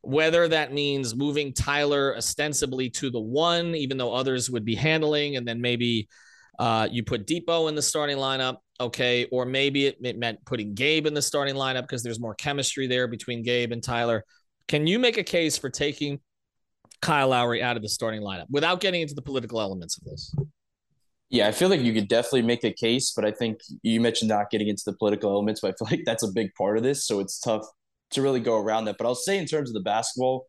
Whether 0.10 0.48
that 0.48 0.74
means 0.74 1.16
moving 1.16 1.54
Tyler 1.54 2.16
ostensibly 2.18 2.90
to 2.90 3.12
the 3.12 3.20
one, 3.20 3.76
even 3.76 3.96
though 3.96 4.12
others 4.12 4.50
would 4.50 4.66
be 4.66 4.74
handling, 4.74 5.36
and 5.36 5.48
then 5.48 5.62
maybe 5.62 6.10
uh, 6.58 6.88
you 6.90 7.04
put 7.04 7.28
Dipo 7.28 7.70
in 7.70 7.76
the 7.76 7.82
starting 7.84 8.18
lineup, 8.18 8.58
okay, 8.80 9.28
or 9.32 9.46
maybe 9.46 9.86
it, 9.86 9.98
it 10.02 10.18
meant 10.18 10.44
putting 10.46 10.74
Gabe 10.74 11.06
in 11.06 11.14
the 11.14 11.22
starting 11.22 11.54
lineup 11.54 11.84
because 11.84 12.02
there's 12.02 12.20
more 12.20 12.34
chemistry 12.34 12.88
there 12.88 13.08
between 13.08 13.44
Gabe 13.44 13.72
and 13.72 13.84
Tyler. 13.84 14.26
Can 14.68 14.88
you 14.88 14.98
make 14.98 15.18
a 15.20 15.24
case 15.24 15.60
for 15.60 15.70
taking 15.70 16.20
Kyle 17.04 17.28
Lowry 17.28 17.62
out 17.62 17.76
of 17.76 17.84
the 17.84 17.90
starting 17.90 18.22
lineup 18.22 18.48
without 18.50 18.80
getting 18.80 19.02
into 19.02 19.14
the 19.14 19.22
political 19.22 19.62
elements 19.62 19.96
of 20.00 20.06
this? 20.06 20.34
Yeah, 21.30 21.48
I 21.48 21.52
feel 21.52 21.70
like 21.70 21.82
you 21.82 21.94
could 21.94 22.08
definitely 22.08 22.42
make 22.42 22.64
a 22.64 22.74
case, 22.74 23.14
but 23.16 23.26
I 23.26 23.32
think 23.32 23.60
you 23.84 24.02
mentioned 24.02 24.30
not 24.30 24.50
getting 24.50 24.70
into 24.70 24.82
the 24.88 24.94
political 24.94 25.30
elements, 25.30 25.62
but 25.62 25.68
I 25.68 25.74
feel 25.78 25.96
like 25.96 26.04
that's 26.04 26.24
a 26.24 26.32
big 26.32 26.50
part 26.56 26.78
of 26.78 26.84
this. 26.84 27.06
So 27.06 27.20
it's 27.20 27.40
tough 27.40 27.68
to 28.12 28.22
really 28.22 28.40
go 28.40 28.58
around 28.58 28.86
that. 28.86 28.98
But 28.98 29.08
I'll 29.08 29.16
say 29.16 29.38
in 29.38 29.46
terms 29.46 29.70
of 29.70 29.74
the 29.74 29.82
basketball, 29.82 30.48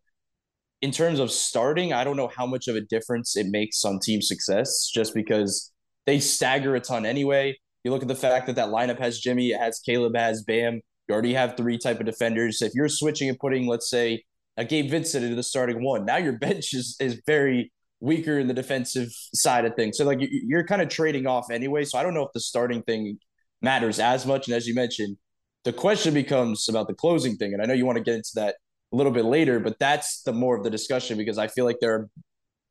in 0.82 0.90
terms 0.90 1.18
of 1.18 1.30
starting, 1.30 1.92
I 1.92 2.04
don't 2.04 2.16
know 2.16 2.30
how 2.34 2.46
much 2.46 2.68
of 2.68 2.76
a 2.76 2.80
difference 2.80 3.36
it 3.36 3.46
makes 3.48 3.84
on 3.84 3.98
team 4.00 4.22
success 4.22 4.90
just 4.92 5.14
because 5.14 5.72
they 6.06 6.20
stagger 6.20 6.74
a 6.74 6.80
ton 6.80 7.04
anyway. 7.04 7.58
You 7.84 7.90
look 7.90 8.02
at 8.02 8.08
the 8.08 8.14
fact 8.14 8.46
that 8.46 8.56
that 8.56 8.68
lineup 8.68 8.98
has 8.98 9.18
Jimmy, 9.18 9.50
it 9.50 9.58
has 9.60 9.80
Caleb, 9.80 10.16
has 10.16 10.42
Bam. 10.42 10.80
You 11.08 11.14
already 11.14 11.34
have 11.34 11.56
three 11.56 11.78
type 11.78 12.00
of 12.00 12.06
defenders. 12.06 12.62
If 12.62 12.72
you're 12.74 12.88
switching 12.88 13.28
and 13.28 13.38
putting, 13.38 13.66
let's 13.66 13.90
say, 13.90 14.24
a 14.56 14.64
Gabe 14.64 14.90
Vincent 14.90 15.24
into 15.24 15.36
the 15.36 15.42
starting 15.42 15.82
one, 15.82 16.04
now 16.04 16.16
your 16.16 16.32
bench 16.38 16.72
is, 16.72 16.96
is 17.00 17.20
very 17.26 17.72
weaker 18.00 18.38
in 18.38 18.48
the 18.48 18.54
defensive 18.54 19.08
side 19.34 19.66
of 19.66 19.74
things. 19.74 19.98
So 19.98 20.04
like 20.04 20.18
you're 20.20 20.64
kind 20.64 20.80
of 20.80 20.88
trading 20.88 21.26
off 21.26 21.50
anyway. 21.50 21.84
So 21.84 21.98
I 21.98 22.02
don't 22.02 22.14
know 22.14 22.22
if 22.22 22.32
the 22.32 22.40
starting 22.40 22.82
thing 22.82 23.18
matters 23.60 23.98
as 23.98 24.24
much. 24.24 24.48
And 24.48 24.56
as 24.56 24.66
you 24.66 24.74
mentioned, 24.74 25.18
the 25.64 25.72
question 25.72 26.14
becomes 26.14 26.68
about 26.68 26.88
the 26.88 26.94
closing 26.94 27.36
thing. 27.36 27.52
And 27.52 27.62
I 27.62 27.66
know 27.66 27.74
you 27.74 27.86
want 27.86 27.98
to 27.98 28.04
get 28.04 28.14
into 28.14 28.30
that 28.36 28.56
a 28.92 28.96
little 28.96 29.12
bit 29.12 29.24
later, 29.24 29.60
but 29.60 29.78
that's 29.78 30.22
the 30.22 30.32
more 30.32 30.56
of 30.56 30.64
the 30.64 30.70
discussion 30.70 31.16
because 31.16 31.38
I 31.38 31.48
feel 31.48 31.64
like 31.64 31.78
they're 31.80 32.08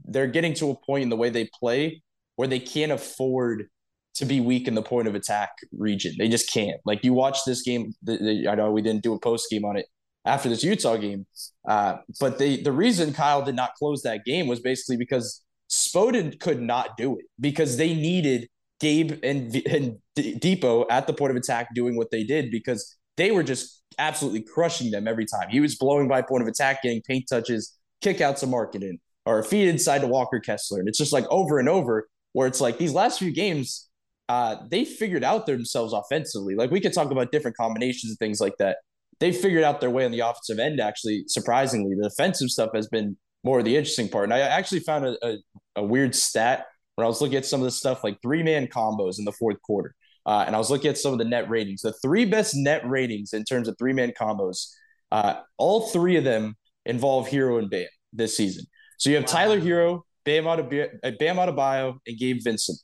they're 0.05 0.27
getting 0.27 0.53
to 0.55 0.71
a 0.71 0.75
point 0.75 1.03
in 1.03 1.09
the 1.09 1.15
way 1.15 1.29
they 1.29 1.49
play 1.59 2.01
where 2.35 2.47
they 2.47 2.59
can't 2.59 2.91
afford 2.91 3.67
to 4.15 4.25
be 4.25 4.39
weak 4.39 4.67
in 4.67 4.75
the 4.75 4.81
point 4.81 5.07
of 5.07 5.15
attack 5.15 5.49
region. 5.77 6.15
They 6.17 6.29
just 6.29 6.51
can't. 6.51 6.79
Like 6.85 7.03
you 7.03 7.13
watch 7.13 7.39
this 7.45 7.61
game. 7.61 7.93
The, 8.03 8.17
the, 8.17 8.47
I 8.49 8.55
know 8.55 8.71
we 8.71 8.81
didn't 8.81 9.03
do 9.03 9.13
a 9.13 9.19
post 9.19 9.49
game 9.49 9.65
on 9.65 9.77
it 9.77 9.85
after 10.25 10.49
this 10.49 10.63
Utah 10.63 10.97
game, 10.97 11.25
uh, 11.67 11.97
but 12.19 12.39
the 12.39 12.61
the 12.63 12.71
reason 12.71 13.13
Kyle 13.13 13.43
did 13.43 13.55
not 13.55 13.75
close 13.75 14.01
that 14.03 14.25
game 14.25 14.47
was 14.47 14.59
basically 14.59 14.97
because 14.97 15.43
Spoden 15.69 16.39
could 16.39 16.61
not 16.61 16.97
do 16.97 17.17
it 17.17 17.25
because 17.39 17.77
they 17.77 17.93
needed 17.93 18.49
Gabe 18.79 19.19
and, 19.23 19.55
and 19.67 19.97
Dipo 20.17 20.85
at 20.89 21.07
the 21.07 21.13
point 21.13 21.31
of 21.31 21.37
attack 21.37 21.73
doing 21.75 21.97
what 21.97 22.11
they 22.11 22.23
did 22.23 22.51
because 22.51 22.97
they 23.17 23.31
were 23.31 23.43
just 23.43 23.83
absolutely 23.97 24.41
crushing 24.41 24.91
them 24.91 25.07
every 25.07 25.25
time. 25.25 25.49
He 25.49 25.59
was 25.59 25.75
blowing 25.75 26.07
by 26.07 26.21
point 26.21 26.41
of 26.41 26.47
attack, 26.47 26.83
getting 26.83 27.01
paint 27.01 27.25
touches, 27.29 27.77
kickouts 28.03 28.43
of 28.43 28.49
Markkanen, 28.49 28.99
or 29.25 29.39
a 29.39 29.43
feed 29.43 29.67
inside 29.67 29.99
to 29.99 30.07
Walker 30.07 30.39
Kessler. 30.39 30.79
And 30.79 30.87
it's 30.87 30.97
just 30.97 31.13
like 31.13 31.25
over 31.29 31.59
and 31.59 31.67
over 31.67 32.07
where 32.33 32.47
it's 32.47 32.61
like 32.61 32.77
these 32.77 32.93
last 32.93 33.19
few 33.19 33.31
games, 33.31 33.89
uh, 34.29 34.57
they 34.69 34.85
figured 34.85 35.23
out 35.23 35.45
themselves 35.45 35.91
offensively. 35.91 36.55
Like 36.55 36.71
we 36.71 36.79
could 36.79 36.93
talk 36.93 37.11
about 37.11 37.31
different 37.31 37.57
combinations 37.57 38.11
and 38.11 38.19
things 38.19 38.39
like 38.39 38.53
that. 38.59 38.77
They 39.19 39.33
figured 39.33 39.63
out 39.63 39.81
their 39.81 39.89
way 39.89 40.05
on 40.05 40.11
the 40.11 40.21
offensive 40.21 40.59
end, 40.59 40.79
actually, 40.79 41.23
surprisingly. 41.27 41.95
The 41.95 42.09
defensive 42.09 42.49
stuff 42.49 42.69
has 42.73 42.87
been 42.87 43.17
more 43.43 43.59
of 43.59 43.65
the 43.65 43.75
interesting 43.75 44.07
part. 44.07 44.25
And 44.25 44.33
I 44.33 44.39
actually 44.39 44.79
found 44.79 45.05
a, 45.05 45.17
a, 45.25 45.37
a 45.77 45.83
weird 45.83 46.15
stat 46.15 46.67
when 46.99 47.05
I 47.05 47.07
was 47.07 47.21
looking 47.21 47.37
at 47.37 47.45
some 47.45 47.61
of 47.61 47.65
the 47.65 47.71
stuff 47.71 48.03
like 48.03 48.21
three 48.21 48.43
man 48.43 48.67
combos 48.67 49.19
in 49.19 49.25
the 49.25 49.31
fourth 49.31 49.61
quarter. 49.61 49.95
Uh, 50.25 50.43
and 50.45 50.53
I 50.53 50.59
was 50.59 50.69
looking 50.69 50.89
at 50.89 50.97
some 50.97 51.13
of 51.13 51.17
the 51.17 51.23
net 51.23 51.49
ratings. 51.49 51.81
The 51.81 51.93
three 51.93 52.25
best 52.25 52.53
net 52.55 52.85
ratings 52.85 53.31
in 53.31 53.45
terms 53.45 53.69
of 53.69 53.77
three 53.77 53.93
man 53.93 54.11
combos, 54.19 54.67
uh, 55.09 55.35
all 55.57 55.87
three 55.87 56.17
of 56.17 56.25
them 56.25 56.57
involve 56.85 57.29
Herro 57.29 57.57
and 57.57 57.69
Bam 57.69 57.87
this 58.11 58.35
season. 58.35 58.65
So 58.97 59.09
you 59.09 59.15
have 59.15 59.23
wow. 59.27 59.31
Tyler 59.31 59.61
Herro, 59.61 60.01
Bam 60.25 60.43
Adebayo, 60.43 60.89
uh, 61.01 61.11
Bam 61.17 61.37
Adebayo, 61.37 61.99
and 62.05 62.17
Gabe 62.19 62.39
Vincent. 62.43 62.77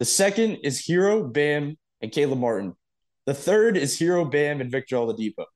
The 0.00 0.04
second 0.04 0.58
is 0.64 0.86
Herro, 0.86 1.32
Bam, 1.32 1.78
and 2.02 2.12
Caleb 2.12 2.40
Martin. 2.40 2.74
The 3.24 3.32
third 3.32 3.78
is 3.78 3.98
Herro, 3.98 4.30
Bam, 4.30 4.60
and 4.60 4.70
Victor 4.70 4.96
Oladipo. 4.96 5.46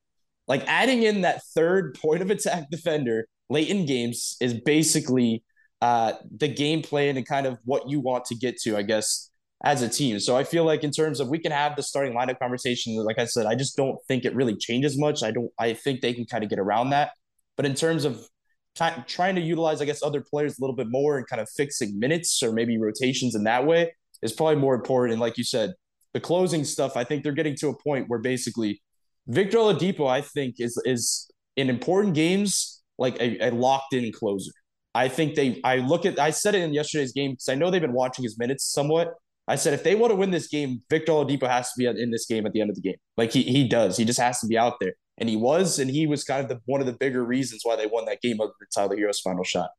Like 0.47 0.63
adding 0.65 1.03
in 1.03 1.21
that 1.21 1.43
third 1.53 1.93
point 2.01 2.23
of 2.23 2.31
attack 2.31 2.71
defender 2.71 3.27
late 3.47 3.69
in 3.69 3.85
games 3.85 4.37
is 4.41 4.55
basically 4.55 5.43
uh, 5.81 6.13
the 6.35 6.47
game 6.47 6.81
plan 6.81 7.17
and 7.17 7.27
kind 7.27 7.45
of 7.45 7.57
what 7.65 7.89
you 7.89 7.99
want 7.99 8.25
to 8.25 8.35
get 8.35 8.57
to, 8.61 8.77
I 8.77 8.81
guess, 8.81 9.29
as 9.63 9.81
a 9.81 9.89
team. 9.89 10.19
So 10.19 10.35
I 10.35 10.43
feel 10.43 10.63
like 10.63 10.83
in 10.83 10.91
terms 10.91 11.19
of 11.19 11.29
we 11.29 11.39
can 11.39 11.51
have 11.51 11.75
the 11.75 11.83
starting 11.83 12.13
lineup 12.13 12.39
conversation, 12.39 12.95
like 12.97 13.19
I 13.19 13.25
said, 13.25 13.45
I 13.45 13.55
just 13.55 13.75
don't 13.75 13.97
think 14.07 14.25
it 14.25 14.35
really 14.35 14.55
changes 14.55 14.97
much. 14.97 15.23
I 15.23 15.31
don't. 15.31 15.51
I 15.59 15.73
think 15.73 16.01
they 16.01 16.13
can 16.13 16.25
kind 16.25 16.43
of 16.43 16.49
get 16.49 16.59
around 16.59 16.91
that. 16.91 17.11
But 17.55 17.65
in 17.65 17.73
terms 17.73 18.05
of 18.05 18.27
t- 18.75 19.03
trying 19.07 19.35
to 19.35 19.41
utilize, 19.41 19.81
I 19.81 19.85
guess, 19.85 20.03
other 20.03 20.21
players 20.21 20.57
a 20.57 20.61
little 20.61 20.75
bit 20.75 20.87
more 20.89 21.17
and 21.17 21.27
kind 21.27 21.41
of 21.41 21.49
fixing 21.55 21.97
minutes 21.97 22.41
or 22.43 22.51
maybe 22.51 22.77
rotations 22.77 23.35
in 23.35 23.43
that 23.45 23.65
way 23.65 23.93
is 24.21 24.31
probably 24.31 24.55
more 24.55 24.75
important. 24.75 25.13
And 25.13 25.21
like 25.21 25.37
you 25.37 25.43
said, 25.43 25.73
the 26.13 26.19
closing 26.19 26.63
stuff, 26.63 26.95
I 26.95 27.03
think 27.03 27.23
they're 27.23 27.31
getting 27.31 27.55
to 27.57 27.69
a 27.69 27.77
point 27.83 28.09
where 28.09 28.19
basically 28.19 28.81
Victor 29.27 29.57
Oladipo, 29.57 30.07
I 30.07 30.21
think, 30.21 30.55
is 30.59 30.81
is 30.85 31.29
in 31.55 31.69
important 31.69 32.13
games 32.13 32.81
like 32.97 33.19
a, 33.19 33.49
a 33.49 33.51
locked 33.51 33.93
in 33.93 34.11
closer. 34.11 34.51
I 34.97 35.09
think 35.09 35.35
they. 35.35 35.61
I 35.63 35.77
look 35.77 36.07
at. 36.07 36.17
I 36.17 36.31
said 36.31 36.55
it 36.55 36.63
in 36.63 36.73
yesterday's 36.73 37.11
game 37.11 37.33
because 37.33 37.49
I 37.49 37.55
know 37.55 37.69
they've 37.69 37.79
been 37.79 37.93
watching 37.93 38.23
his 38.23 38.39
minutes 38.39 38.65
somewhat. 38.65 39.13
I 39.47 39.55
said 39.55 39.75
if 39.75 39.83
they 39.83 39.93
want 39.93 40.09
to 40.09 40.15
win 40.15 40.31
this 40.31 40.47
game, 40.47 40.81
Victor 40.89 41.11
Oladipo 41.11 41.47
has 41.47 41.71
to 41.71 41.77
be 41.77 41.85
in 41.85 42.09
this 42.09 42.25
game 42.25 42.47
at 42.47 42.53
the 42.53 42.61
end 42.61 42.71
of 42.71 42.75
the 42.75 42.81
game. 42.81 42.97
Like 43.15 43.31
he 43.31 43.43
he 43.43 43.67
does. 43.67 43.95
He 43.95 44.05
just 44.05 44.19
has 44.19 44.39
to 44.39 44.47
be 44.47 44.57
out 44.57 44.73
there, 44.81 44.93
and 45.19 45.29
he 45.29 45.35
was, 45.35 45.77
and 45.77 45.89
he 45.91 46.07
was 46.07 46.23
kind 46.23 46.41
of 46.41 46.49
the 46.49 46.59
one 46.65 46.81
of 46.81 46.87
the 46.87 46.93
bigger 46.93 47.23
reasons 47.23 47.61
why 47.63 47.75
they 47.75 47.85
won 47.85 48.05
that 48.05 48.21
game 48.21 48.41
other 48.41 48.53
than 48.59 48.67
Tyler 48.73 48.97
Herro's 48.97 49.19
final 49.19 49.43
shot. 49.43 49.69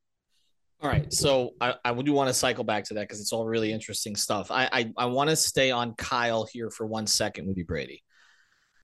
All 0.80 0.88
right, 0.88 1.12
so 1.12 1.50
I, 1.60 1.74
I 1.84 1.92
do 1.92 2.12
want 2.12 2.28
to 2.28 2.34
cycle 2.34 2.62
back 2.62 2.84
to 2.84 2.94
that 2.94 3.00
because 3.00 3.20
it's 3.20 3.32
all 3.32 3.44
really 3.44 3.72
interesting 3.72 4.14
stuff. 4.14 4.52
I 4.52 4.68
I, 4.70 4.92
I 4.96 5.06
want 5.06 5.30
to 5.30 5.36
stay 5.36 5.72
on 5.72 5.94
Kyle 5.94 6.46
here 6.52 6.70
for 6.70 6.86
one 6.86 7.08
second 7.08 7.48
with 7.48 7.56
you, 7.56 7.64
Brady 7.64 8.04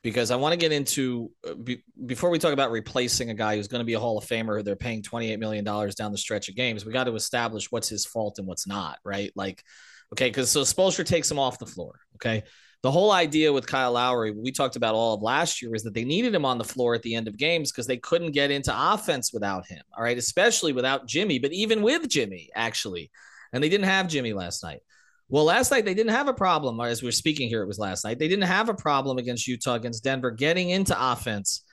because 0.04 0.30
I 0.30 0.36
want 0.36 0.52
to 0.52 0.58
get 0.58 0.70
into 0.70 1.32
uh, 1.48 1.54
be, 1.54 1.82
before 2.06 2.28
we 2.28 2.38
talk 2.38 2.52
about 2.52 2.70
replacing 2.70 3.30
a 3.30 3.34
guy 3.34 3.56
who's 3.56 3.68
going 3.68 3.80
to 3.80 3.86
be 3.86 3.94
a 3.94 3.98
Hall 3.98 4.18
of 4.18 4.24
Famer. 4.24 4.62
They're 4.62 4.76
paying 4.76 5.02
twenty 5.02 5.32
eight 5.32 5.40
million 5.40 5.64
dollars 5.64 5.96
down 5.96 6.12
the 6.12 6.18
stretch 6.18 6.48
of 6.48 6.54
games. 6.54 6.84
We 6.84 6.92
got 6.92 7.04
to 7.04 7.14
establish 7.16 7.72
what's 7.72 7.88
his 7.88 8.06
fault 8.06 8.38
and 8.38 8.46
what's 8.46 8.66
not, 8.66 8.98
right? 9.02 9.32
Like, 9.34 9.64
okay, 10.12 10.28
because 10.28 10.50
so 10.50 10.60
Spoelstra 10.60 11.06
takes 11.06 11.28
him 11.28 11.38
off 11.40 11.58
the 11.58 11.66
floor. 11.66 11.98
Okay, 12.16 12.44
the 12.82 12.90
whole 12.90 13.12
idea 13.12 13.50
with 13.50 13.66
Kyle 13.66 13.92
Lowry, 13.92 14.30
we 14.30 14.52
talked 14.52 14.76
about 14.76 14.94
all 14.94 15.14
of 15.14 15.22
last 15.22 15.62
year, 15.62 15.74
is 15.74 15.82
that 15.84 15.94
they 15.94 16.04
needed 16.04 16.34
him 16.34 16.44
on 16.44 16.58
the 16.58 16.64
floor 16.64 16.94
at 16.94 17.00
the 17.00 17.14
end 17.14 17.26
of 17.26 17.38
games 17.38 17.72
because 17.72 17.86
they 17.86 17.96
couldn't 17.96 18.32
get 18.32 18.50
into 18.50 18.74
offense 18.76 19.32
without 19.32 19.66
him. 19.66 19.82
All 19.96 20.04
right, 20.04 20.18
especially 20.18 20.74
without 20.74 21.08
Jimmy, 21.08 21.38
but 21.38 21.52
even 21.52 21.80
with 21.80 22.08
Jimmy, 22.10 22.50
actually, 22.54 23.10
and 23.54 23.64
they 23.64 23.70
didn't 23.70 23.86
have 23.86 24.08
Jimmy 24.08 24.34
last 24.34 24.62
night. 24.62 24.80
Well, 25.28 25.44
last 25.44 25.70
night 25.70 25.84
they 25.84 25.94
didn't 25.94 26.12
have 26.12 26.28
a 26.28 26.34
problem. 26.34 26.80
As 26.80 27.02
we 27.02 27.08
are 27.08 27.12
speaking 27.12 27.48
here, 27.48 27.62
it 27.62 27.66
was 27.66 27.78
last 27.78 28.04
night. 28.04 28.18
They 28.18 28.28
didn't 28.28 28.44
have 28.44 28.68
a 28.68 28.74
problem 28.74 29.18
against 29.18 29.48
Utah, 29.48 29.74
against 29.74 30.04
Denver, 30.04 30.30
getting 30.30 30.70
into 30.70 30.96
offense 30.98 31.64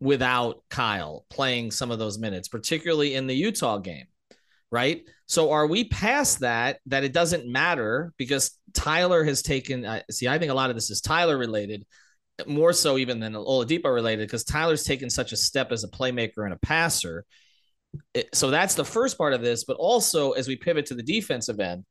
without 0.00 0.62
Kyle 0.68 1.24
playing 1.30 1.70
some 1.70 1.90
of 1.90 1.98
those 1.98 2.18
minutes, 2.18 2.48
particularly 2.48 3.14
in 3.14 3.26
the 3.26 3.34
Utah 3.34 3.78
game. 3.78 4.06
Right. 4.72 5.02
So 5.26 5.52
are 5.52 5.66
we 5.66 5.84
past 5.84 6.40
that, 6.40 6.80
that 6.86 7.04
it 7.04 7.12
doesn't 7.12 7.46
matter 7.46 8.12
because 8.18 8.58
Tyler 8.74 9.22
has 9.22 9.40
taken, 9.40 9.84
uh, 9.84 10.02
see, 10.10 10.26
I 10.26 10.38
think 10.38 10.50
a 10.50 10.54
lot 10.54 10.70
of 10.70 10.76
this 10.76 10.90
is 10.90 11.00
Tyler 11.00 11.38
related, 11.38 11.86
more 12.46 12.72
so 12.72 12.98
even 12.98 13.20
than 13.20 13.34
Oladipo 13.34 13.94
related, 13.94 14.26
because 14.26 14.44
Tyler's 14.44 14.82
taken 14.82 15.08
such 15.08 15.32
a 15.32 15.36
step 15.36 15.70
as 15.70 15.84
a 15.84 15.88
playmaker 15.88 16.44
and 16.44 16.52
a 16.52 16.58
passer. 16.58 17.24
It, 18.12 18.34
so 18.34 18.50
that's 18.50 18.74
the 18.74 18.84
first 18.84 19.16
part 19.16 19.32
of 19.32 19.40
this. 19.40 19.64
But 19.64 19.76
also, 19.76 20.32
as 20.32 20.48
we 20.48 20.56
pivot 20.56 20.86
to 20.86 20.94
the 20.94 21.02
defensive 21.02 21.60
end, 21.60 21.84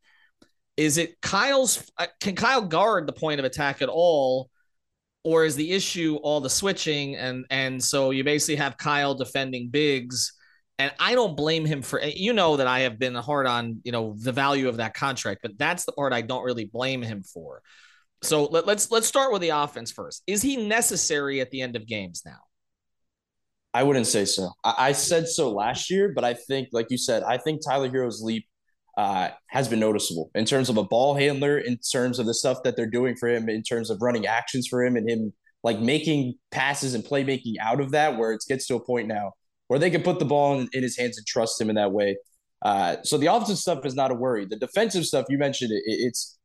is 0.77 0.97
it 0.97 1.21
Kyle's? 1.21 1.89
Uh, 1.97 2.07
can 2.19 2.35
Kyle 2.35 2.61
guard 2.61 3.07
the 3.07 3.13
point 3.13 3.39
of 3.39 3.45
attack 3.45 3.81
at 3.81 3.89
all, 3.89 4.49
or 5.23 5.45
is 5.45 5.55
the 5.55 5.71
issue 5.71 6.15
all 6.17 6.41
the 6.41 6.49
switching 6.49 7.15
and 7.15 7.45
and 7.49 7.83
so 7.83 8.11
you 8.11 8.23
basically 8.23 8.57
have 8.57 8.77
Kyle 8.77 9.15
defending 9.15 9.69
bigs? 9.69 10.33
And 10.77 10.91
I 10.99 11.15
don't 11.15 11.37
blame 11.37 11.65
him 11.65 11.81
for 11.81 12.01
you 12.01 12.33
know 12.33 12.57
that 12.57 12.67
I 12.67 12.81
have 12.81 12.99
been 12.99 13.15
hard 13.15 13.47
on 13.47 13.81
you 13.83 13.91
know 13.91 14.15
the 14.17 14.33
value 14.33 14.67
of 14.67 14.77
that 14.77 14.93
contract, 14.93 15.41
but 15.41 15.57
that's 15.57 15.85
the 15.85 15.93
part 15.93 16.13
I 16.13 16.21
don't 16.21 16.43
really 16.43 16.65
blame 16.65 17.01
him 17.01 17.23
for. 17.23 17.61
So 18.21 18.45
let, 18.45 18.65
let's 18.65 18.91
let's 18.91 19.07
start 19.07 19.31
with 19.31 19.41
the 19.41 19.49
offense 19.49 19.91
first. 19.91 20.23
Is 20.27 20.41
he 20.41 20.57
necessary 20.57 21.39
at 21.39 21.51
the 21.51 21.61
end 21.61 21.75
of 21.75 21.87
games 21.87 22.23
now? 22.25 22.39
I 23.73 23.83
wouldn't 23.83 24.07
say 24.07 24.25
so. 24.25 24.51
I, 24.63 24.73
I 24.77 24.91
said 24.93 25.27
so 25.27 25.51
last 25.51 25.91
year, 25.91 26.11
but 26.13 26.23
I 26.23 26.33
think, 26.33 26.69
like 26.71 26.87
you 26.89 26.97
said, 26.97 27.23
I 27.23 27.37
think 27.37 27.61
Tyler 27.61 27.89
Herro's 27.89 28.21
leap 28.21 28.45
uh, 28.97 29.29
has 29.47 29.67
been 29.67 29.79
noticeable 29.79 30.31
in 30.35 30.45
terms 30.45 30.69
of 30.69 30.77
a 30.77 30.83
ball 30.83 31.15
handler, 31.15 31.57
in 31.57 31.77
terms 31.77 32.19
of 32.19 32.25
the 32.25 32.33
stuff 32.33 32.63
that 32.63 32.75
they're 32.75 32.89
doing 32.89 33.15
for 33.15 33.29
him, 33.29 33.49
in 33.49 33.63
terms 33.63 33.89
of 33.89 34.01
running 34.01 34.25
actions 34.25 34.67
for 34.67 34.83
him, 34.83 34.95
and 34.95 35.09
him 35.09 35.33
like 35.63 35.79
making 35.79 36.35
passes 36.51 36.93
and 36.93 37.03
playmaking 37.03 37.55
out 37.59 37.79
of 37.79 37.91
that, 37.91 38.17
where 38.17 38.31
it 38.31 38.43
gets 38.47 38.67
to 38.67 38.75
a 38.75 38.79
point 38.79 39.07
now 39.07 39.33
where 39.67 39.79
they 39.79 39.89
can 39.89 40.03
put 40.03 40.19
the 40.19 40.25
ball 40.25 40.59
in, 40.59 40.69
in 40.73 40.83
his 40.83 40.97
hands 40.97 41.17
and 41.17 41.25
trust 41.25 41.59
him 41.59 41.69
in 41.69 41.75
that 41.75 41.91
way. 41.91 42.17
Uh, 42.61 42.97
so 43.03 43.17
the 43.17 43.27
offensive 43.27 43.57
stuff 43.57 43.85
is 43.85 43.95
not 43.95 44.11
a 44.11 44.15
worry. 44.15 44.45
The 44.45 44.55
defensive 44.55 45.05
stuff 45.05 45.25
you 45.29 45.37
mentioned, 45.37 45.71
it, 45.71 45.83
it's 45.85 46.37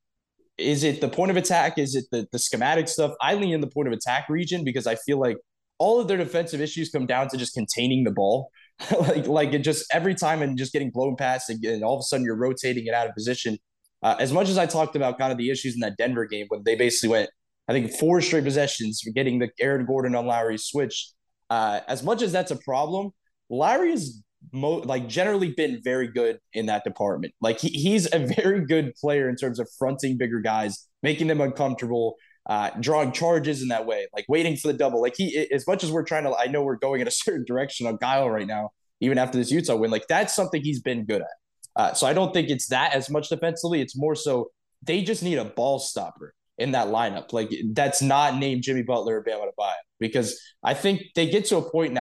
is 0.58 0.84
it 0.84 1.00
the 1.00 1.08
point 1.08 1.30
of 1.30 1.36
attack? 1.36 1.78
Is 1.78 1.94
it 1.94 2.04
the 2.10 2.26
the 2.32 2.38
schematic 2.38 2.88
stuff? 2.88 3.12
I 3.20 3.34
lean 3.34 3.54
in 3.54 3.60
the 3.60 3.66
point 3.66 3.88
of 3.88 3.94
attack 3.94 4.28
region 4.28 4.64
because 4.64 4.86
I 4.86 4.96
feel 4.96 5.18
like 5.18 5.38
all 5.78 6.00
of 6.00 6.08
their 6.08 6.18
defensive 6.18 6.60
issues 6.60 6.90
come 6.90 7.06
down 7.06 7.28
to 7.28 7.36
just 7.36 7.54
containing 7.54 8.04
the 8.04 8.10
ball. 8.10 8.50
like 9.00 9.26
like 9.26 9.52
it 9.52 9.60
just 9.60 9.84
every 9.92 10.14
time 10.14 10.42
and 10.42 10.56
just 10.56 10.72
getting 10.72 10.90
blown 10.90 11.16
past 11.16 11.50
and, 11.50 11.62
and 11.64 11.82
all 11.84 11.94
of 11.94 12.00
a 12.00 12.02
sudden 12.02 12.24
you're 12.24 12.36
rotating 12.36 12.86
it 12.86 12.94
out 12.94 13.06
of 13.06 13.14
position. 13.14 13.58
Uh, 14.02 14.16
as 14.18 14.32
much 14.32 14.48
as 14.48 14.56
I 14.56 14.64
talked 14.64 14.96
about 14.96 15.18
kind 15.18 15.30
of 15.30 15.38
the 15.38 15.50
issues 15.50 15.74
in 15.74 15.80
that 15.80 15.96
Denver 15.98 16.24
game 16.24 16.46
when 16.48 16.62
they 16.64 16.74
basically 16.74 17.10
went, 17.10 17.30
I 17.68 17.72
think 17.72 17.92
four 17.92 18.20
straight 18.22 18.44
possessions 18.44 19.02
for 19.02 19.10
getting 19.10 19.38
the 19.38 19.50
Aaron 19.60 19.84
Gordon 19.84 20.14
on 20.14 20.26
Lowry 20.26 20.58
switch. 20.58 21.10
Uh, 21.50 21.80
as 21.86 22.02
much 22.02 22.22
as 22.22 22.32
that's 22.32 22.50
a 22.50 22.56
problem, 22.56 23.10
Lowry 23.50 23.90
has 23.90 24.22
mo- 24.52 24.82
like 24.84 25.08
generally 25.08 25.52
been 25.52 25.80
very 25.82 26.08
good 26.08 26.38
in 26.52 26.66
that 26.66 26.84
department. 26.84 27.34
Like 27.40 27.60
he, 27.60 27.68
he's 27.68 28.12
a 28.12 28.18
very 28.36 28.64
good 28.64 28.94
player 28.94 29.28
in 29.28 29.36
terms 29.36 29.58
of 29.58 29.68
fronting 29.78 30.16
bigger 30.16 30.40
guys, 30.40 30.86
making 31.02 31.26
them 31.26 31.40
uncomfortable, 31.40 32.16
uh, 32.48 32.70
drawing 32.80 33.12
charges 33.12 33.62
in 33.62 33.68
that 33.68 33.86
way, 33.86 34.06
like 34.14 34.24
waiting 34.28 34.56
for 34.56 34.68
the 34.68 34.74
double. 34.74 35.00
Like 35.00 35.14
he, 35.16 35.46
as 35.52 35.66
much 35.66 35.84
as 35.84 35.90
we're 35.92 36.04
trying 36.04 36.24
to, 36.24 36.34
I 36.34 36.46
know 36.46 36.62
we're 36.62 36.76
going 36.76 37.00
in 37.00 37.08
a 37.08 37.10
certain 37.12 37.44
direction 37.44 37.86
on 37.86 37.98
Kyle 37.98 38.30
right 38.30 38.46
now, 38.46 38.70
even 39.00 39.18
after 39.18 39.38
this 39.38 39.50
Utah 39.50 39.76
win. 39.76 39.90
Like 39.90 40.06
that's 40.08 40.34
something 40.34 40.62
he's 40.62 40.80
been 40.80 41.04
good 41.04 41.22
at. 41.22 41.28
Uh, 41.76 41.94
so 41.94 42.06
I 42.06 42.12
don't 42.12 42.34
think 42.34 42.50
it's 42.50 42.68
that 42.68 42.94
as 42.94 43.08
much 43.10 43.28
defensively. 43.28 43.80
It's 43.80 43.96
more 43.96 44.14
so 44.14 44.50
they 44.82 45.02
just 45.02 45.22
need 45.22 45.36
a 45.36 45.44
ball 45.44 45.78
stopper 45.78 46.34
in 46.58 46.72
that 46.72 46.88
lineup. 46.88 47.32
Like 47.32 47.50
that's 47.72 48.02
not 48.02 48.36
named 48.36 48.62
Jimmy 48.62 48.82
Butler 48.82 49.18
or 49.18 49.22
Bam 49.22 49.40
Adebayo 49.40 49.72
because 49.98 50.40
I 50.62 50.74
think 50.74 51.02
they 51.14 51.28
get 51.28 51.46
to 51.46 51.56
a 51.56 51.62
point 51.62 51.94
now. 51.94 52.00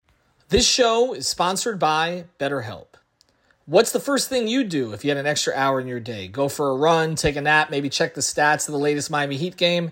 This 0.49 0.67
show 0.67 1.13
is 1.13 1.27
sponsored 1.27 1.77
by 1.77 2.25
BetterHelp. 2.39 2.87
What's 3.65 3.91
the 3.91 3.99
first 3.99 4.29
thing 4.29 4.47
you 4.47 4.63
do 4.63 4.93
if 4.93 5.03
you 5.03 5.11
had 5.11 5.17
an 5.17 5.27
extra 5.27 5.53
hour 5.53 5.81
in 5.81 5.87
your 5.87 5.99
day? 5.99 6.29
Go 6.29 6.47
for 6.47 6.69
a 6.69 6.75
run, 6.75 7.15
take 7.15 7.35
a 7.35 7.41
nap, 7.41 7.69
maybe 7.69 7.89
check 7.89 8.13
the 8.13 8.21
stats 8.21 8.69
of 8.69 8.71
the 8.71 8.79
latest 8.79 9.11
Miami 9.11 9.35
Heat 9.35 9.57
game? 9.57 9.91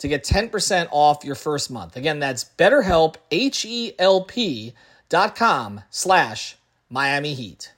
to 0.00 0.08
get 0.08 0.24
10% 0.24 0.88
off 0.90 1.24
your 1.24 1.34
first 1.34 1.70
month. 1.70 1.96
Again, 1.96 2.18
that's 2.18 2.44
betterhelp, 2.44 3.16
H-E-L-P 3.30 4.74
dot 5.08 5.36
com 5.36 5.82
slash 5.90 6.56
Miami 6.88 7.34
Heat. 7.34 7.72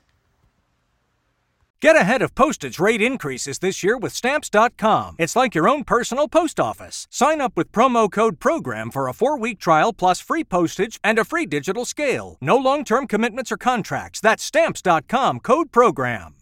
Get 1.82 1.96
ahead 1.96 2.22
of 2.22 2.36
postage 2.36 2.78
rate 2.78 3.02
increases 3.02 3.58
this 3.58 3.82
year 3.82 3.98
with 3.98 4.14
Stamps.com. 4.14 5.16
It's 5.18 5.34
like 5.34 5.52
your 5.52 5.68
own 5.68 5.82
personal 5.82 6.28
post 6.28 6.60
office. 6.60 7.08
Sign 7.10 7.40
up 7.40 7.56
with 7.56 7.72
promo 7.72 8.08
code 8.08 8.38
PROGRAM 8.38 8.92
for 8.92 9.08
a 9.08 9.12
four 9.12 9.36
week 9.36 9.58
trial 9.58 9.92
plus 9.92 10.20
free 10.20 10.44
postage 10.44 11.00
and 11.02 11.18
a 11.18 11.24
free 11.24 11.44
digital 11.44 11.84
scale. 11.84 12.38
No 12.40 12.56
long 12.56 12.84
term 12.84 13.08
commitments 13.08 13.50
or 13.50 13.56
contracts. 13.56 14.20
That's 14.20 14.44
Stamps.com 14.44 15.40
code 15.40 15.72
PROGRAM. 15.72 16.41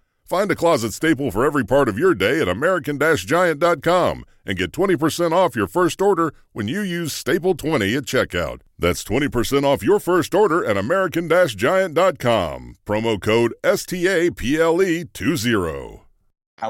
Find 0.31 0.49
a 0.49 0.55
closet 0.55 0.93
staple 0.93 1.29
for 1.29 1.43
every 1.43 1.65
part 1.65 1.89
of 1.89 1.99
your 1.99 2.15
day 2.15 2.39
at 2.39 2.47
American-Giant.com 2.47 4.23
and 4.45 4.57
get 4.57 4.71
20% 4.71 5.33
off 5.33 5.57
your 5.57 5.67
first 5.67 6.01
order 6.01 6.33
when 6.53 6.69
you 6.69 6.79
use 6.79 7.21
Staple20 7.21 7.97
at 7.97 8.05
checkout. 8.05 8.61
That's 8.79 9.03
20% 9.03 9.65
off 9.65 9.83
your 9.83 9.99
first 9.99 10.33
order 10.33 10.63
at 10.63 10.77
American-Giant.com. 10.77 12.75
Promo 12.85 13.21
code 13.21 13.53
STAPLE20. 13.61 15.99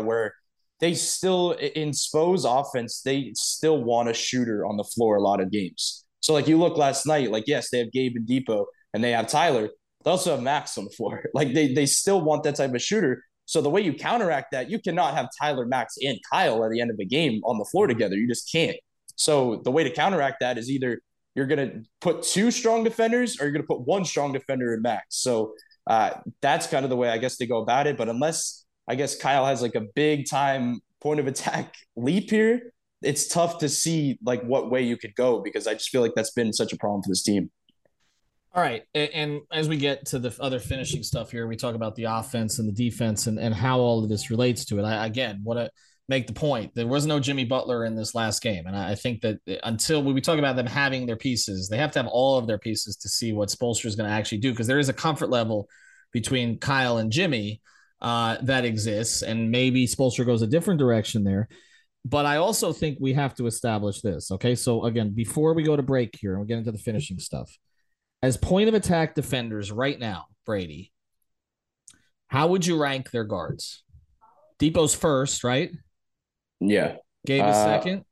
Where 0.02 0.34
they 0.80 0.96
still, 0.96 1.52
in 1.52 1.92
Spo's 1.92 2.46
offense, 2.46 3.04
they 3.04 3.32
still 3.36 3.84
want 3.84 4.10
a 4.10 4.14
shooter 4.16 4.66
on 4.66 4.78
the 4.78 4.84
floor 4.84 5.18
a 5.18 5.22
lot 5.22 5.40
of 5.40 5.52
games. 5.52 6.04
So, 6.22 6.34
like 6.34 6.48
you 6.48 6.58
look 6.58 6.78
last 6.78 7.06
night, 7.06 7.30
like, 7.30 7.44
yes, 7.46 7.70
they 7.70 7.78
have 7.78 7.92
Gabe 7.92 8.16
and 8.16 8.28
Dipo, 8.28 8.66
and 8.96 9.04
they 9.04 9.12
have 9.12 9.28
Tyler, 9.28 9.70
they 10.04 10.12
also 10.12 10.32
have 10.32 10.42
Max 10.42 10.78
on 10.78 10.86
the 10.86 10.90
floor. 10.90 11.24
Like 11.34 11.54
they 11.54 11.74
they 11.74 11.86
still 11.86 12.22
want 12.22 12.44
that 12.44 12.56
type 12.56 12.74
of 12.74 12.82
shooter. 12.82 13.24
So 13.52 13.60
the 13.60 13.70
way 13.70 13.82
you 13.82 13.94
counteract 13.94 14.54
that, 14.54 14.70
you 14.70 14.80
cannot 14.80 15.14
have 15.14 15.28
Tyler, 15.38 15.66
Max, 15.66 15.98
and 16.02 16.18
Kyle 16.32 16.64
at 16.64 16.72
the 16.72 16.80
end 16.80 16.90
of 16.90 16.96
the 16.96 17.06
game 17.06 17.42
on 17.44 17.58
the 17.58 17.66
floor 17.66 17.86
together. 17.86 18.16
You 18.16 18.26
just 18.26 18.50
can't. 18.50 18.78
So 19.18 19.60
the 19.66 19.72
way 19.72 19.84
to 19.84 19.90
counteract 19.90 20.38
that 20.40 20.58
is 20.58 20.72
either 20.72 21.02
you're 21.36 21.48
going 21.48 21.70
to 21.70 21.84
put 22.00 22.24
two 22.24 22.50
strong 22.50 22.86
defenders 22.86 23.42
or 23.42 23.44
you're 23.44 23.52
going 23.52 23.62
to 23.62 23.68
put 23.68 23.82
one 23.82 24.06
strong 24.06 24.32
defender 24.32 24.74
in 24.74 24.82
Max. 24.82 25.18
So 25.18 25.52
uh, 25.86 26.12
that's 26.42 26.66
kind 26.66 26.86
of 26.86 26.90
the 26.90 26.96
way 26.96 27.10
I 27.10 27.18
guess 27.18 27.36
they 27.36 27.46
go 27.46 27.58
about 27.58 27.88
it. 27.88 27.98
But 27.98 28.08
unless 28.08 28.64
I 28.88 28.96
guess 28.96 29.18
Kyle 29.18 29.46
has 29.46 29.62
like 29.62 29.76
a 29.76 29.82
big 29.96 30.30
time 30.30 30.80
point 31.02 31.20
of 31.20 31.28
attack 31.34 31.76
leap 31.98 32.30
here, 32.30 32.72
it's 33.02 33.28
tough 33.28 33.58
to 33.58 33.68
see 33.68 34.18
like 34.24 34.44
what 34.44 34.72
way 34.72 34.82
you 34.82 34.96
could 34.96 35.14
go 35.16 35.42
because 35.42 35.68
I 35.68 35.74
just 35.74 35.90
feel 35.90 36.02
like 36.02 36.14
that's 36.16 36.32
been 36.32 36.54
such 36.54 36.72
a 36.72 36.78
problem 36.78 37.04
for 37.04 37.10
this 37.10 37.24
team. 37.24 37.52
All 38.54 38.62
right. 38.62 38.84
And 38.94 39.42
as 39.50 39.70
we 39.70 39.78
get 39.78 40.08
to 40.08 40.20
the 40.20 40.36
other 40.42 40.60
finishing 40.60 41.04
stuff 41.04 41.32
here, 41.32 41.48
we 41.48 41.56
talk 41.56 41.74
about 41.74 41.96
the 41.96 42.04
offense 42.04 42.60
and 42.60 42.68
the 42.68 42.74
defense 42.74 43.28
and, 43.28 43.40
and 43.40 43.56
how 43.56 43.80
all 43.80 44.04
of 44.04 44.10
this 44.10 44.30
relates 44.30 44.66
to 44.66 44.80
it. 44.80 44.84
I, 44.84 45.06
again, 45.06 45.40
want 45.42 45.60
to 45.60 45.72
make 46.10 46.28
the 46.28 46.34
point 46.34 46.76
there 46.76 46.86
was 46.86 47.06
no 47.06 47.22
Jimmy 47.22 47.46
Butler 47.46 47.86
in 47.86 47.96
this 47.96 48.14
last 48.14 48.42
game. 48.42 48.68
And 48.68 48.76
I 48.76 48.96
think 48.96 49.22
that 49.22 49.40
until 49.64 50.04
we 50.04 50.20
talk 50.20 50.38
about 50.38 50.58
them 50.58 50.66
having 50.66 51.06
their 51.06 51.16
pieces, 51.16 51.70
they 51.70 51.78
have 51.78 51.92
to 51.94 52.00
have 52.00 52.10
all 52.12 52.38
of 52.38 52.46
their 52.46 52.58
pieces 52.58 52.98
to 52.98 53.08
see 53.08 53.32
what 53.32 53.48
Spoelstra 53.48 53.86
is 53.86 53.96
going 53.96 54.10
to 54.10 54.16
actually 54.16 54.40
do 54.40 54.52
because 54.52 54.68
there 54.68 54.80
is 54.80 54.90
a 54.90 54.94
comfort 54.94 55.30
level 55.30 55.70
between 56.12 56.60
Kyle 56.60 56.98
and 56.98 57.10
Jimmy 57.10 57.62
uh, 58.02 58.36
that 58.42 58.66
exists. 58.66 59.22
And 59.22 59.50
maybe 59.50 59.88
Spoelstra 59.88 60.26
goes 60.26 60.42
a 60.42 60.48
different 60.48 60.82
direction 60.82 61.24
there. 61.24 61.48
But 62.04 62.26
I 62.26 62.38
also 62.38 62.74
think 62.74 62.98
we 63.00 63.14
have 63.14 63.34
to 63.36 63.46
establish 63.46 64.02
this. 64.02 64.30
Okay. 64.30 64.56
So, 64.56 64.84
again, 64.84 65.12
before 65.12 65.54
we 65.54 65.64
go 65.64 65.78
to 65.78 65.84
break 65.84 66.18
here 66.20 66.34
and 66.34 66.42
we 66.42 66.48
get 66.48 66.58
into 66.58 66.74
the 66.74 66.80
finishing 66.80 67.20
stuff 67.20 67.50
as 68.22 68.38
point 68.38 68.70
of 68.70 68.74
attack 68.74 69.16
defenders 69.16 69.72
right 69.72 70.00
now, 70.00 70.26
Brady, 70.46 70.92
how 72.28 72.48
would 72.48 72.66
you 72.66 72.82
rank 72.82 73.12
their 73.12 73.24
guards? 73.24 73.84
Dipo's 74.60 74.94
first, 74.94 75.44
right? 75.44 75.72
Yeah. 76.60 76.98
Gabe 77.26 77.44
is 77.46 77.56
uh, 77.56 77.66
second. 77.66 78.06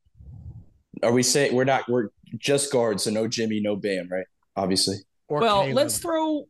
Are 1.02 1.12
we 1.12 1.22
saying 1.22 1.54
we're 1.54 1.64
not 1.64 1.88
we're 1.88 2.08
just 2.36 2.72
guards, 2.72 3.04
so 3.04 3.10
no 3.10 3.26
Jimmy, 3.28 3.60
no 3.60 3.76
Bam, 3.76 4.08
right? 4.10 4.26
Obviously. 4.56 4.96
Or 5.28 5.40
well, 5.40 5.62
Caleb. 5.62 5.76
let's 5.76 5.98
throw 5.98 6.44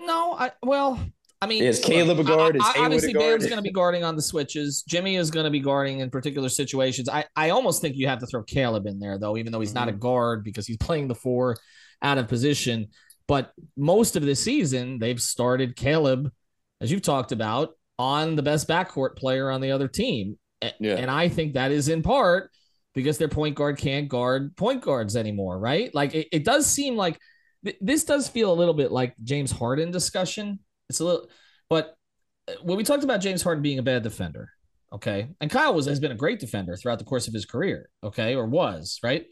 no, 0.00 0.34
I 0.34 0.52
well, 0.62 1.00
I 1.40 1.46
mean, 1.46 1.62
is 1.62 1.78
Caleb 1.78 2.18
a 2.18 2.24
guard? 2.24 2.56
Is 2.56 2.62
I, 2.64 2.80
obviously? 2.80 3.12
Bam's 3.12 3.44
going 3.44 3.58
to 3.58 3.62
be 3.62 3.70
guarding 3.70 4.02
on 4.02 4.16
the 4.16 4.22
switches. 4.22 4.82
Jimmy 4.82 5.16
is 5.16 5.30
going 5.30 5.44
to 5.44 5.50
be 5.50 5.60
guarding 5.60 6.00
in 6.00 6.10
particular 6.10 6.48
situations. 6.48 7.08
I, 7.08 7.26
I 7.36 7.50
almost 7.50 7.80
think 7.80 7.94
you 7.96 8.08
have 8.08 8.18
to 8.20 8.26
throw 8.26 8.42
Caleb 8.42 8.86
in 8.86 8.98
there 8.98 9.18
though, 9.18 9.36
even 9.36 9.52
though 9.52 9.60
he's 9.60 9.70
mm-hmm. 9.70 9.78
not 9.78 9.88
a 9.88 9.92
mm-hmm. 9.92 10.00
guard 10.00 10.44
because 10.44 10.66
he's 10.66 10.78
playing 10.78 11.06
the 11.06 11.14
four 11.14 11.56
out 12.02 12.18
of 12.18 12.26
position. 12.26 12.88
But 13.28 13.52
most 13.76 14.16
of 14.16 14.22
the 14.22 14.34
season, 14.34 14.98
they've 14.98 15.20
started 15.20 15.76
Caleb, 15.76 16.32
as 16.80 16.90
you've 16.90 17.02
talked 17.02 17.30
about, 17.30 17.70
on 17.98 18.34
the 18.34 18.42
best 18.42 18.68
backcourt 18.68 19.16
player 19.16 19.50
on 19.50 19.60
the 19.60 19.70
other 19.70 19.86
team. 19.86 20.38
Yeah. 20.80 20.96
And 20.96 21.10
I 21.10 21.28
think 21.28 21.54
that 21.54 21.70
is 21.70 21.88
in 21.88 22.02
part 22.02 22.50
because 22.94 23.18
their 23.18 23.28
point 23.28 23.54
guard 23.54 23.78
can't 23.78 24.08
guard 24.08 24.56
point 24.56 24.82
guards 24.82 25.14
anymore, 25.14 25.56
right? 25.58 25.94
Like 25.94 26.14
it, 26.14 26.28
it 26.32 26.44
does 26.44 26.66
seem 26.66 26.96
like 26.96 27.18
th- 27.64 27.76
this 27.80 28.02
does 28.02 28.28
feel 28.28 28.52
a 28.52 28.54
little 28.54 28.74
bit 28.74 28.90
like 28.90 29.14
James 29.22 29.52
Harden 29.52 29.92
discussion 29.92 30.58
it's 30.88 31.00
a 31.00 31.04
little, 31.04 31.28
but 31.68 31.96
uh, 32.48 32.52
when 32.62 32.76
we 32.76 32.84
talked 32.84 33.04
about 33.04 33.20
James 33.20 33.42
Harden 33.42 33.62
being 33.62 33.78
a 33.78 33.82
bad 33.82 34.02
defender, 34.02 34.50
okay, 34.92 35.28
and 35.40 35.50
Kyle 35.50 35.74
was 35.74 35.86
has 35.86 36.00
been 36.00 36.12
a 36.12 36.16
great 36.16 36.40
defender 36.40 36.76
throughout 36.76 36.98
the 36.98 37.04
course 37.04 37.28
of 37.28 37.34
his 37.34 37.44
career, 37.44 37.88
okay, 38.02 38.34
or 38.34 38.46
was 38.46 38.98
right. 39.02 39.26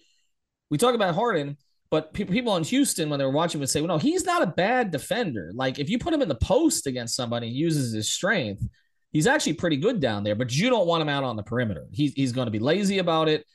We 0.71 0.79
talk 0.79 0.95
about 0.95 1.15
Harden, 1.15 1.57
but 1.91 2.13
people 2.13 2.57
in 2.57 2.65
Houston 2.65 3.09
when 3.09 3.19
they 3.19 3.25
were 3.25 3.31
watching 3.31 3.61
would 3.61 3.71
say, 3.71 3.81
"Well, 3.81 3.89
no, 3.89 3.99
he's 3.99 4.25
not 4.25 4.43
a 4.43 4.47
bad 4.47 4.91
defender. 4.91 5.53
Like 5.55 5.79
if 5.79 5.89
you 5.89 5.99
put 5.99 6.13
him 6.13 6.23
in 6.23 6.29
the 6.29 6.35
post 6.35 6.87
against 6.87 7.17
somebody, 7.17 7.49
uses 7.49 7.93
his 7.93 8.11
strength." 8.11 8.63
He's 9.13 9.27
actually 9.27 9.55
pretty 9.55 9.79
good 9.79 9.99
down 9.99 10.25
there, 10.25 10.35
but 10.35 10.55
you 10.55 10.69
don't 10.69 10.87
want 10.87 11.01
him 11.01 11.09
out 11.09 11.25
on 11.25 11.37
the 11.37 11.43
perimeter. 11.43 11.87
He's, 11.91 12.13
he's 12.13 12.33
going 12.33 12.49
to 12.49 12.51
be 12.51 12.59
lazy 12.59 12.99
about 12.99 13.29
it. 13.31 13.47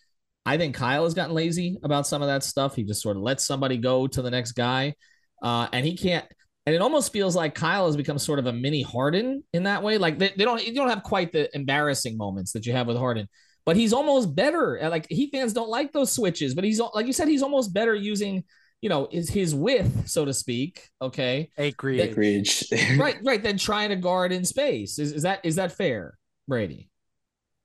I 0.43 0.57
think 0.57 0.73
Kyle 0.73 1.03
has 1.03 1.13
gotten 1.13 1.35
lazy 1.35 1.77
about 1.83 2.07
some 2.07 2.23
of 2.23 2.29
that 2.29 2.43
stuff. 2.43 2.75
He 2.75 2.83
just 2.83 3.01
sort 3.01 3.15
of 3.15 3.21
lets 3.21 3.45
somebody 3.45 3.77
go 3.77 4.07
to 4.07 4.21
the 4.23 4.31
next 4.31 4.53
guy. 4.53 4.95
Uh, 5.41 5.67
and 5.71 5.85
he 5.85 5.95
can't 5.95 6.25
and 6.65 6.75
it 6.75 6.81
almost 6.81 7.11
feels 7.11 7.35
like 7.35 7.55
Kyle 7.55 7.87
has 7.87 7.97
become 7.97 8.19
sort 8.19 8.39
of 8.39 8.45
a 8.45 8.53
mini 8.53 8.83
Harden 8.83 9.43
in 9.53 9.63
that 9.63 9.81
way. 9.81 9.97
Like 9.97 10.19
they, 10.19 10.31
they 10.35 10.45
don't 10.45 10.65
you 10.65 10.75
don't 10.75 10.89
have 10.89 11.03
quite 11.03 11.31
the 11.31 11.53
embarrassing 11.55 12.17
moments 12.17 12.51
that 12.51 12.65
you 12.65 12.73
have 12.73 12.87
with 12.87 12.97
Harden, 12.97 13.27
but 13.65 13.75
he's 13.75 13.93
almost 13.93 14.35
better. 14.35 14.79
Like 14.89 15.07
he 15.09 15.29
fans 15.31 15.53
don't 15.53 15.69
like 15.69 15.91
those 15.91 16.11
switches, 16.11 16.53
but 16.53 16.63
he's 16.63 16.79
like 16.93 17.07
you 17.07 17.13
said, 17.13 17.27
he's 17.27 17.41
almost 17.41 17.73
better 17.73 17.95
using 17.95 18.43
you 18.81 18.89
know 18.89 19.07
is 19.11 19.29
his 19.29 19.55
width, 19.55 20.07
so 20.07 20.23
to 20.25 20.33
speak. 20.33 20.87
Okay, 21.01 21.49
acreage, 21.57 21.99
acreage. 21.99 22.63
right, 22.97 23.17
right. 23.23 23.41
Then 23.41 23.57
trying 23.57 23.89
to 23.89 23.95
guard 23.95 24.31
in 24.31 24.45
space 24.45 24.99
is, 24.99 25.13
is 25.13 25.23
that 25.23 25.39
is 25.43 25.55
that 25.55 25.71
fair, 25.71 26.17
Brady? 26.47 26.89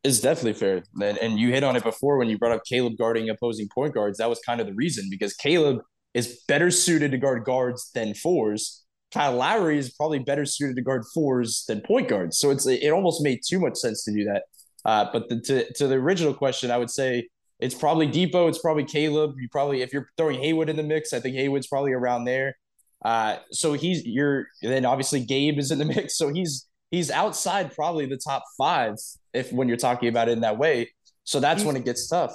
It's 0.04 0.20
definitely 0.20 0.52
fair. 0.52 0.84
And, 1.02 1.18
and 1.18 1.38
you 1.38 1.50
hit 1.50 1.64
on 1.64 1.74
it 1.74 1.82
before 1.82 2.16
when 2.16 2.28
you 2.28 2.38
brought 2.38 2.52
up 2.52 2.62
Caleb 2.64 2.96
guarding 2.96 3.28
opposing 3.28 3.66
point 3.74 3.92
guards. 3.92 4.18
That 4.18 4.30
was 4.30 4.38
kind 4.46 4.60
of 4.60 4.68
the 4.68 4.74
reason 4.74 5.08
because 5.10 5.34
Caleb 5.34 5.80
is 6.14 6.44
better 6.46 6.70
suited 6.70 7.10
to 7.10 7.18
guard 7.18 7.44
guards 7.44 7.90
than 7.92 8.14
fours 8.14 8.85
Kyle 9.16 9.32
Lowry 9.32 9.78
is 9.78 9.94
probably 9.94 10.18
better 10.18 10.44
suited 10.44 10.76
to 10.76 10.82
guard 10.82 11.02
fours 11.14 11.64
than 11.66 11.80
point 11.80 12.06
guards. 12.06 12.38
So 12.38 12.50
it's 12.50 12.66
it 12.66 12.90
almost 12.90 13.22
made 13.22 13.40
too 13.46 13.58
much 13.58 13.76
sense 13.76 14.04
to 14.04 14.12
do 14.12 14.24
that. 14.24 14.42
Uh, 14.84 15.06
but 15.10 15.30
the, 15.30 15.40
to 15.40 15.72
to 15.72 15.88
the 15.88 15.94
original 15.94 16.34
question, 16.34 16.70
I 16.70 16.76
would 16.76 16.90
say 16.90 17.28
it's 17.58 17.74
probably 17.74 18.06
Dipo. 18.08 18.46
It's 18.46 18.58
probably 18.58 18.84
Caleb. 18.84 19.36
You 19.38 19.48
probably 19.50 19.80
if 19.80 19.94
you're 19.94 20.10
throwing 20.18 20.38
Haywood 20.40 20.68
in 20.68 20.76
the 20.76 20.82
mix, 20.82 21.14
I 21.14 21.20
think 21.20 21.34
Haywood's 21.34 21.66
probably 21.66 21.92
around 21.92 22.24
there. 22.24 22.58
Uh, 23.02 23.36
so 23.52 23.72
he's 23.72 24.04
you're 24.04 24.48
then 24.60 24.84
obviously 24.84 25.24
Gabe 25.24 25.58
is 25.58 25.70
in 25.70 25.78
the 25.78 25.84
mix. 25.96 26.18
So 26.18 26.28
he's 26.28 26.66
he's 26.90 27.10
outside 27.10 27.74
probably 27.74 28.04
the 28.04 28.18
top 28.18 28.44
five 28.58 28.96
if 29.32 29.50
when 29.50 29.66
you're 29.66 29.78
talking 29.78 30.10
about 30.10 30.28
it 30.28 30.32
in 30.32 30.40
that 30.40 30.58
way. 30.58 30.90
So 31.24 31.40
that's 31.40 31.62
he's, 31.62 31.66
when 31.66 31.76
it 31.76 31.86
gets 31.86 32.06
tough. 32.06 32.34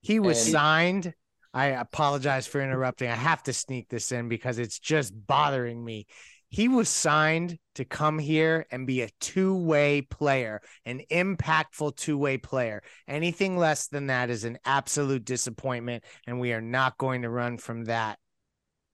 He 0.00 0.20
was 0.20 0.42
and, 0.42 0.52
signed 0.52 1.14
I 1.54 1.66
apologize 1.66 2.48
for 2.48 2.60
interrupting. 2.60 3.08
I 3.08 3.14
have 3.14 3.42
to 3.44 3.52
sneak 3.52 3.88
this 3.88 4.10
in 4.10 4.28
because 4.28 4.58
it's 4.58 4.80
just 4.80 5.14
bothering 5.26 5.82
me. 5.82 6.06
He 6.48 6.68
was 6.68 6.88
signed 6.88 7.58
to 7.76 7.84
come 7.84 8.18
here 8.18 8.66
and 8.70 8.86
be 8.86 9.02
a 9.02 9.08
two 9.20 9.54
way 9.54 10.02
player, 10.02 10.60
an 10.84 11.02
impactful 11.10 11.96
two 11.96 12.18
way 12.18 12.38
player. 12.38 12.82
Anything 13.06 13.56
less 13.56 13.86
than 13.86 14.08
that 14.08 14.30
is 14.30 14.44
an 14.44 14.58
absolute 14.64 15.24
disappointment, 15.24 16.04
and 16.26 16.40
we 16.40 16.52
are 16.52 16.60
not 16.60 16.98
going 16.98 17.22
to 17.22 17.30
run 17.30 17.58
from 17.58 17.84
that. 17.84 18.18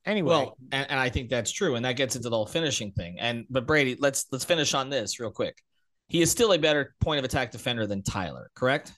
Anyway, 0.07 0.29
well, 0.29 0.57
and, 0.71 0.91
and 0.91 1.01
I 1.01 1.09
think 1.09 1.29
that's 1.29 1.53
true, 1.53 1.77
and 1.77 1.85
that 1.85 1.97
gets 1.97 2.17
into 2.17 2.29
the 2.29 2.37
whole 2.37 2.47
finishing 2.47 2.93
thing. 2.93 3.17
And 3.19 3.47
but 3.51 3.67
Brady, 3.67 3.97
let's 3.99 4.27
let's 4.33 4.45
finish 4.45 4.75
on 4.75 4.91
this 4.91 5.19
real 5.19 5.31
quick. 5.31 5.63
He 6.09 6.21
is 6.23 6.31
still 6.31 6.53
a 6.53 6.59
better 6.59 6.95
point 7.01 7.19
of 7.19 7.25
attack 7.25 7.53
defender 7.53 7.87
than 7.87 8.03
Tyler, 8.03 8.51
correct? 8.55 8.93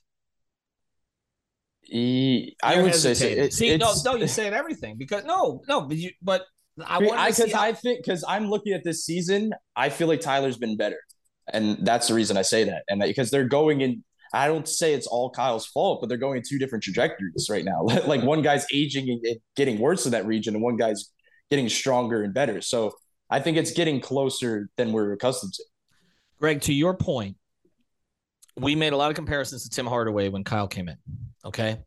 He, 1.82 2.56
I 2.62 2.80
would 2.80 2.94
say 2.94 3.14
so. 3.14 3.26
It, 3.26 3.52
See, 3.52 3.76
no, 3.76 3.92
no, 4.04 4.14
you're 4.14 4.28
saying 4.28 4.54
everything 4.54 4.96
because 4.96 5.24
no, 5.24 5.62
no, 5.68 5.82
but 5.82 5.96
you, 5.96 6.10
but 6.22 6.46
I 6.86 6.98
want 6.98 7.36
because 7.36 7.52
I, 7.52 7.68
I 7.68 7.72
think 7.72 8.04
because 8.04 8.24
I'm 8.26 8.46
looking 8.46 8.72
at 8.72 8.84
this 8.84 9.04
season, 9.04 9.52
I 9.76 9.88
feel 9.88 10.08
like 10.08 10.20
Tyler's 10.20 10.56
been 10.56 10.76
better, 10.76 10.98
and 11.52 11.78
that's 11.84 12.08
the 12.08 12.14
reason 12.14 12.36
I 12.36 12.42
say 12.42 12.64
that, 12.64 12.84
and 12.88 13.00
because 13.00 13.30
they're 13.30 13.48
going 13.48 13.80
in. 13.80 14.04
I 14.34 14.46
don't 14.46 14.66
say 14.66 14.94
it's 14.94 15.06
all 15.06 15.28
Kyle's 15.28 15.66
fault, 15.66 16.00
but 16.00 16.08
they're 16.08 16.16
going 16.16 16.38
in 16.38 16.42
two 16.48 16.58
different 16.58 16.82
trajectories 16.82 17.48
right 17.50 17.66
now. 17.66 17.82
like 18.06 18.22
one 18.22 18.40
guy's 18.40 18.64
aging 18.72 19.10
and 19.10 19.36
getting 19.56 19.78
worse 19.78 20.06
in 20.06 20.12
that 20.12 20.24
region, 20.24 20.54
and 20.54 20.62
one 20.62 20.76
guy's 20.76 21.10
getting 21.50 21.68
stronger 21.68 22.22
and 22.22 22.32
better. 22.32 22.62
So 22.62 22.94
I 23.28 23.40
think 23.40 23.58
it's 23.58 23.72
getting 23.72 24.00
closer 24.00 24.70
than 24.78 24.92
we're 24.92 25.12
accustomed 25.12 25.52
to. 25.54 25.64
Greg, 26.40 26.62
to 26.62 26.72
your 26.72 26.96
point, 26.96 27.36
we 28.56 28.74
made 28.74 28.92
a 28.92 28.96
lot 28.96 29.10
of 29.10 29.16
comparisons 29.16 29.64
to 29.64 29.70
Tim 29.70 29.86
Hardaway 29.86 30.28
when 30.28 30.44
Kyle 30.44 30.68
came 30.68 30.88
in. 30.88 30.96
Okay. 31.44 31.78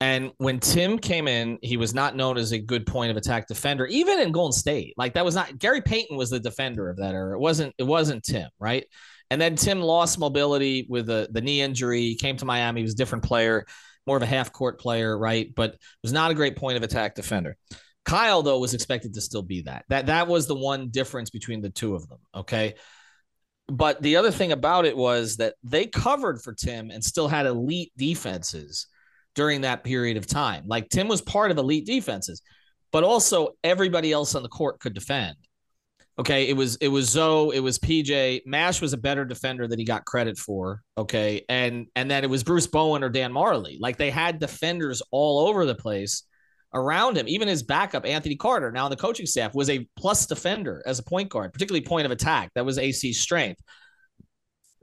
And 0.00 0.30
when 0.38 0.60
Tim 0.60 0.98
came 0.98 1.26
in, 1.26 1.58
he 1.60 1.76
was 1.76 1.92
not 1.92 2.14
known 2.14 2.38
as 2.38 2.52
a 2.52 2.58
good 2.58 2.86
point 2.86 3.10
of 3.10 3.16
attack 3.16 3.48
defender, 3.48 3.84
even 3.86 4.20
in 4.20 4.30
Golden 4.30 4.52
State. 4.52 4.94
Like 4.96 5.14
that 5.14 5.24
was 5.24 5.34
not 5.34 5.58
Gary 5.58 5.82
Payton 5.82 6.16
was 6.16 6.30
the 6.30 6.38
defender 6.38 6.88
of 6.88 6.98
that 6.98 7.14
era. 7.14 7.34
It 7.34 7.40
wasn't 7.40 7.74
it 7.78 7.82
wasn't 7.82 8.22
Tim, 8.22 8.48
right? 8.60 8.84
And 9.30 9.40
then 9.40 9.56
Tim 9.56 9.80
lost 9.82 10.18
mobility 10.18 10.86
with 10.88 11.06
the, 11.06 11.28
the 11.32 11.40
knee 11.40 11.60
injury. 11.60 12.02
He 12.02 12.14
came 12.14 12.36
to 12.36 12.44
Miami, 12.44 12.80
he 12.80 12.84
was 12.84 12.94
a 12.94 12.96
different 12.96 13.24
player, 13.24 13.66
more 14.06 14.16
of 14.16 14.22
a 14.22 14.26
half 14.26 14.52
court 14.52 14.80
player, 14.80 15.18
right? 15.18 15.52
But 15.54 15.76
was 16.02 16.12
not 16.12 16.30
a 16.30 16.34
great 16.34 16.56
point 16.56 16.76
of 16.76 16.82
attack 16.82 17.14
defender. 17.14 17.56
Kyle, 18.04 18.42
though, 18.42 18.58
was 18.58 18.72
expected 18.72 19.12
to 19.14 19.20
still 19.20 19.42
be 19.42 19.62
that. 19.62 19.84
That 19.90 20.06
that 20.06 20.28
was 20.28 20.46
the 20.46 20.54
one 20.54 20.88
difference 20.88 21.28
between 21.28 21.60
the 21.60 21.70
two 21.70 21.94
of 21.94 22.08
them. 22.08 22.18
Okay. 22.34 22.74
But 23.68 24.00
the 24.00 24.16
other 24.16 24.30
thing 24.30 24.52
about 24.52 24.86
it 24.86 24.96
was 24.96 25.36
that 25.36 25.54
they 25.62 25.86
covered 25.86 26.40
for 26.40 26.54
Tim 26.54 26.90
and 26.90 27.04
still 27.04 27.28
had 27.28 27.46
elite 27.46 27.92
defenses 27.96 28.86
during 29.34 29.60
that 29.60 29.84
period 29.84 30.16
of 30.16 30.26
time. 30.26 30.64
Like 30.66 30.88
Tim 30.88 31.06
was 31.06 31.20
part 31.20 31.50
of 31.50 31.58
elite 31.58 31.86
defenses, 31.86 32.42
but 32.90 33.04
also 33.04 33.50
everybody 33.62 34.10
else 34.10 34.34
on 34.34 34.42
the 34.42 34.48
court 34.48 34.80
could 34.80 34.94
defend. 34.94 35.36
Okay, 36.18 36.48
it 36.48 36.56
was 36.56 36.76
it 36.76 36.88
was 36.88 37.08
Zo, 37.08 37.50
it 37.50 37.60
was 37.60 37.78
PJ. 37.78 38.40
Mash 38.44 38.80
was 38.80 38.92
a 38.92 38.96
better 38.96 39.24
defender 39.24 39.68
than 39.68 39.78
he 39.78 39.84
got 39.84 40.04
credit 40.04 40.36
for. 40.36 40.82
Okay, 40.96 41.44
and 41.48 41.86
and 41.94 42.10
then 42.10 42.24
it 42.24 42.30
was 42.30 42.42
Bruce 42.42 42.66
Bowen 42.66 43.04
or 43.04 43.08
Dan 43.08 43.32
Majerle. 43.32 43.76
Like 43.78 43.98
they 43.98 44.10
had 44.10 44.40
defenders 44.40 45.00
all 45.12 45.46
over 45.46 45.64
the 45.64 45.76
place 45.76 46.24
around 46.74 47.16
him. 47.16 47.28
Even 47.28 47.48
his 47.48 47.62
backup, 47.62 48.06
Anthony 48.06 48.36
Carter, 48.36 48.70
now 48.70 48.84
on 48.84 48.90
the 48.90 48.96
coaching 48.96 49.26
staff, 49.26 49.54
was 49.54 49.70
a 49.70 49.86
plus 49.96 50.26
defender 50.26 50.82
as 50.86 50.98
a 50.98 51.02
point 51.02 51.28
guard, 51.28 51.52
particularly 51.52 51.84
point 51.84 52.06
of 52.06 52.12
attack. 52.12 52.50
That 52.54 52.64
was 52.64 52.78
AC's 52.78 53.20
strength. 53.20 53.60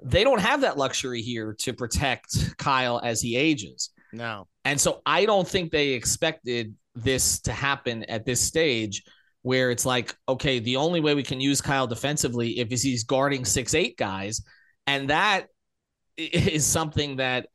They 0.03 0.23
don't 0.23 0.41
have 0.41 0.61
that 0.61 0.77
luxury 0.77 1.21
here 1.21 1.55
to 1.59 1.73
protect 1.73 2.57
Kyle 2.57 2.99
as 3.03 3.21
he 3.21 3.35
ages. 3.35 3.91
No. 4.11 4.47
And 4.63 4.79
so 4.79 5.01
I 5.05 5.25
don't 5.25 5.47
think 5.47 5.71
they 5.71 5.89
expected 5.89 6.75
this 6.95 7.41
to 7.41 7.51
happen 7.51 8.03
at 8.05 8.25
this 8.25 8.41
stage 8.41 9.03
where 9.41 9.69
it's 9.69 9.85
like, 9.85 10.15
okay, 10.27 10.59
the 10.59 10.77
only 10.77 10.99
way 10.99 11.13
we 11.13 11.21
can 11.21 11.39
use 11.39 11.61
Kyle 11.61 11.85
defensively 11.85 12.59
if 12.59 12.69
he's 12.69 13.03
guarding 13.03 13.45
six, 13.45 13.75
eight 13.75 13.95
guys. 13.95 14.41
And 14.87 15.09
that 15.09 15.47
is 16.17 16.65
something 16.65 17.17
that 17.17 17.47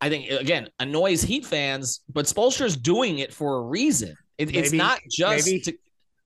I 0.00 0.08
think 0.08 0.30
again 0.30 0.68
annoys 0.78 1.22
Heat 1.22 1.46
fans, 1.46 2.00
but 2.12 2.26
Spoelstra's 2.26 2.76
doing 2.76 3.18
it 3.18 3.32
for 3.32 3.56
a 3.56 3.62
reason. 3.62 4.14
It, 4.38 4.48
maybe, 4.48 4.58
it's 4.58 4.72
not 4.72 5.00
just 5.10 5.46
to, 5.46 5.74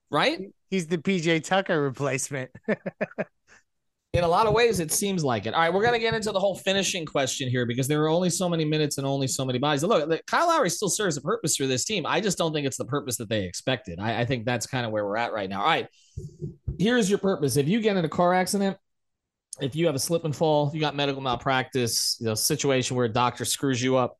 right. 0.09 0.39
He's 0.69 0.87
the 0.87 0.97
PJ 0.97 1.43
Tucker 1.43 1.81
replacement. 1.81 2.51
In 4.13 4.25
a 4.25 4.27
lot 4.27 4.45
of 4.45 4.53
ways, 4.53 4.81
it 4.81 4.91
seems 4.91 5.23
like 5.23 5.45
it. 5.45 5.53
All 5.53 5.61
right, 5.61 5.73
we're 5.73 5.85
gonna 5.85 5.97
get 5.97 6.13
into 6.13 6.33
the 6.33 6.39
whole 6.39 6.57
finishing 6.57 7.05
question 7.05 7.49
here 7.49 7.65
because 7.65 7.87
there 7.87 8.03
are 8.03 8.09
only 8.09 8.29
so 8.29 8.49
many 8.49 8.65
minutes 8.65 8.97
and 8.97 9.07
only 9.07 9.25
so 9.25 9.45
many 9.45 9.57
bodies. 9.57 9.83
Look, 9.83 10.25
Kyle 10.27 10.47
Lowry 10.47 10.69
still 10.69 10.89
serves 10.89 11.15
a 11.15 11.21
purpose 11.21 11.55
for 11.55 11.65
this 11.65 11.85
team. 11.85 12.05
I 12.05 12.19
just 12.19 12.37
don't 12.37 12.51
think 12.51 12.67
it's 12.67 12.75
the 12.75 12.83
purpose 12.83 13.15
that 13.17 13.29
they 13.29 13.45
expected. 13.45 13.99
I, 14.01 14.19
I 14.19 14.25
think 14.25 14.43
that's 14.43 14.67
kind 14.67 14.85
of 14.85 14.91
where 14.91 15.05
we're 15.05 15.15
at 15.15 15.31
right 15.31 15.49
now. 15.49 15.61
All 15.61 15.67
right, 15.67 15.87
here's 16.77 17.09
your 17.09 17.19
purpose. 17.19 17.55
If 17.55 17.69
you 17.69 17.79
get 17.79 17.95
in 17.95 18.03
a 18.03 18.09
car 18.09 18.33
accident, 18.33 18.75
if 19.59 19.75
you 19.75 19.85
have 19.85 19.95
a 19.95 19.99
slip 19.99 20.23
and 20.25 20.35
fall, 20.35 20.71
you 20.73 20.79
got 20.79 20.95
medical 20.95 21.21
malpractice, 21.21 22.17
you 22.19 22.27
know, 22.27 22.33
situation 22.35 22.95
where 22.95 23.05
a 23.05 23.09
doctor 23.09 23.45
screws 23.45 23.81
you 23.81 23.97
up 23.97 24.17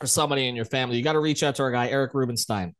or 0.00 0.06
somebody 0.06 0.48
in 0.48 0.56
your 0.56 0.64
family, 0.64 0.96
you 0.96 1.02
got 1.02 1.14
to 1.14 1.20
reach 1.20 1.42
out 1.42 1.56
to 1.56 1.62
our 1.62 1.70
guy, 1.70 1.88
Eric 1.88 2.14
Rubenstein. 2.14 2.74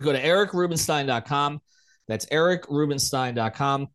Go 0.00 0.12
to 0.12 0.22
ericrubenstein.com. 0.22 1.60
That's 2.06 2.26
ericrubenstein.com. 2.26 3.88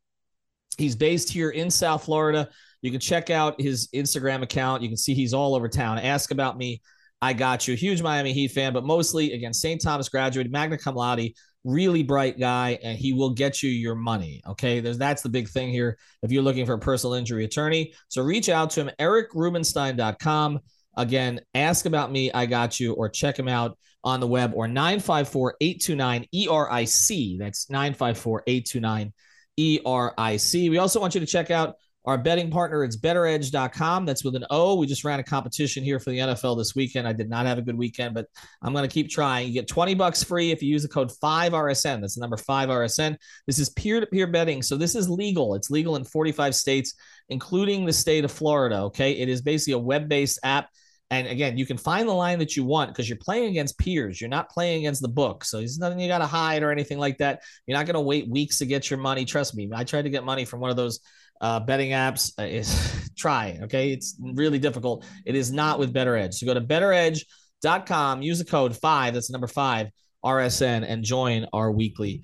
He's 0.78 0.96
based 0.96 1.32
here 1.32 1.50
in 1.50 1.70
South 1.70 2.06
Florida. 2.06 2.50
You 2.82 2.92
can 2.92 3.00
check 3.00 3.30
out 3.30 3.60
his 3.60 3.88
Instagram 3.94 4.44
account. 4.44 4.82
You 4.82 4.90
can 4.90 4.98
see 4.98 5.14
he's 5.14 5.34
all 5.34 5.56
over 5.56 5.70
town. 5.70 6.00
Ask 6.00 6.32
about 6.32 6.58
me. 6.58 6.82
I 7.22 7.34
got 7.34 7.68
you. 7.68 7.76
Huge 7.76 8.02
Miami 8.02 8.34
Heat 8.34 8.52
fan, 8.52 8.74
but 8.74 8.84
mostly, 8.84 9.32
again, 9.32 9.54
St. 9.54 9.82
Thomas 9.82 10.10
graduate, 10.10 10.52
magna 10.52 10.78
cum 10.78 10.96
laude, 10.96 11.32
really 11.64 12.04
bright 12.04 12.40
guy, 12.40 12.78
and 12.84 12.98
he 12.98 13.14
will 13.14 13.32
get 13.32 13.64
you 13.64 13.70
your 13.70 13.96
money. 13.96 14.42
Okay, 14.48 14.80
There's, 14.80 14.98
that's 14.98 15.22
the 15.22 15.30
big 15.30 15.50
thing 15.50 15.70
here. 15.70 15.98
If 16.22 16.32
you're 16.32 16.44
looking 16.44 16.66
for 16.66 16.74
a 16.74 16.80
personal 16.80 17.14
injury 17.14 17.46
attorney, 17.46 17.94
so 18.08 18.22
reach 18.22 18.50
out 18.50 18.70
to 18.72 18.82
him, 18.82 18.92
ericrubenstein.com. 19.00 20.60
Again, 20.96 21.42
ask 21.56 21.86
about 21.86 22.12
me, 22.12 22.32
I 22.32 22.46
got 22.46 22.80
you, 22.80 22.94
or 22.94 23.10
check 23.10 23.38
him 23.38 23.48
out 23.48 23.78
on 24.04 24.20
the 24.20 24.28
web 24.28 24.54
or 24.56 24.68
954 24.68 25.56
829 25.62 26.28
ERIC. 26.34 27.40
That's 27.40 27.70
954 27.70 28.44
829 28.46 29.14
ERIC. 29.58 30.70
We 30.70 30.78
also 30.78 31.00
want 31.00 31.16
you 31.16 31.22
to 31.22 31.28
check 31.28 31.52
out 31.52 31.76
our 32.06 32.18
betting 32.18 32.52
partner, 32.52 32.84
it's 32.84 32.98
bettoredge.com. 32.98 34.06
That's 34.06 34.24
with 34.24 34.36
an 34.36 34.46
O. 34.50 34.76
We 34.76 34.88
just 34.88 35.04
ran 35.04 35.20
a 35.20 35.24
competition 35.24 35.84
here 35.84 36.00
for 36.00 36.10
the 36.10 36.20
NFL 36.20 36.58
this 36.58 36.76
weekend. 36.76 37.08
I 37.08 37.14
did 37.14 37.30
not 37.30 37.46
have 37.46 37.58
a 37.58 37.62
good 37.62 37.78
weekend, 37.78 38.14
but 38.14 38.28
I'm 38.62 38.74
going 38.74 38.88
to 38.88 38.94
keep 38.94 39.10
trying. 39.10 39.48
You 39.48 39.54
get 39.54 39.68
20 39.68 39.94
bucks 39.96 40.24
free 40.24 40.52
if 40.52 40.62
you 40.62 40.70
use 40.70 40.84
the 40.84 40.90
code 40.90 41.12
5RSN. 41.12 42.02
That's 42.02 42.16
the 42.16 42.22
number 42.22 42.36
5RSN. 42.36 43.16
This 43.48 43.60
is 43.60 43.70
peer 43.70 44.00
to 44.00 44.06
peer 44.06 44.28
betting. 44.28 44.62
So 44.62 44.76
this 44.76 44.96
is 44.96 45.10
legal. 45.10 45.56
It's 45.56 45.70
legal 45.70 45.96
in 45.96 46.04
45 46.04 46.56
states, 46.56 46.96
including 47.30 47.86
the 47.86 47.94
state 47.94 48.26
of 48.26 48.32
Florida. 48.32 48.82
Okay. 48.84 49.14
It 49.14 49.30
is 49.30 49.42
basically 49.42 49.74
a 49.74 49.80
web 49.80 50.10
based 50.10 50.40
app. 50.44 50.70
And 51.14 51.28
again, 51.28 51.58
you 51.58 51.66
can 51.66 51.78
find 51.78 52.08
the 52.08 52.14
line 52.14 52.40
that 52.40 52.56
you 52.56 52.66
want 52.66 52.90
because 52.90 53.08
you're 53.08 53.18
playing 53.18 53.50
against 53.50 53.78
peers. 53.78 54.20
You're 54.20 54.30
not 54.30 54.50
playing 54.50 54.80
against 54.80 55.02
the 55.02 55.08
book. 55.08 55.44
So 55.44 55.58
there's 55.58 55.78
nothing 55.78 56.00
you 56.00 56.08
got 56.08 56.20
to 56.20 56.26
hide 56.26 56.64
or 56.64 56.72
anything 56.72 56.98
like 56.98 57.18
that. 57.20 57.42
You're 57.68 57.78
not 57.78 57.86
going 57.86 57.96
to 57.96 58.02
wait 58.02 58.28
weeks 58.28 58.58
to 58.60 58.66
get 58.66 58.90
your 58.90 59.00
money. 59.00 59.26
Trust 59.26 59.56
me. 59.56 59.70
I 59.74 59.84
tried 59.84 60.04
to 60.04 60.10
get 60.10 60.24
money 60.24 60.46
from 60.46 60.60
one 60.60 60.70
of 60.70 60.76
those 60.76 61.00
uh, 61.42 61.60
betting 61.60 61.92
apps 61.92 62.34
uh, 62.40 62.44
is 62.44 63.10
try. 63.18 63.60
Okay. 63.64 63.92
It's 63.92 64.16
really 64.20 64.60
difficult. 64.60 65.06
It 65.26 65.36
is 65.36 65.52
not 65.52 65.80
with 65.80 65.94
BettorEdge. 65.94 66.34
So 66.34 66.46
go 66.46 66.54
to 66.54 66.62
bettoredge.com, 66.62 68.22
use 68.22 68.40
the 68.40 68.46
code 68.46 68.76
five. 68.76 69.14
That's 69.14 69.30
number 69.30 69.48
five 69.48 69.90
RSN 70.26 70.86
and 70.88 71.04
join 71.04 71.46
our 71.54 71.72
weekly 71.72 72.22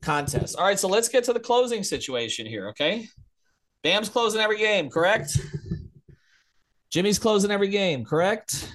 contest. 0.00 0.56
All 0.56 0.64
right. 0.64 0.78
So 0.78 0.88
let's 0.88 1.08
get 1.08 1.24
to 1.24 1.32
the 1.32 1.40
closing 1.40 1.82
situation 1.82 2.46
here. 2.46 2.68
Okay. 2.68 3.08
Bam's 3.82 4.08
closing 4.08 4.40
every 4.40 4.58
game, 4.58 4.90
correct? 4.90 5.38
Jimmy's 6.92 7.18
closing 7.18 7.50
every 7.50 7.68
game, 7.68 8.04
correct? 8.04 8.70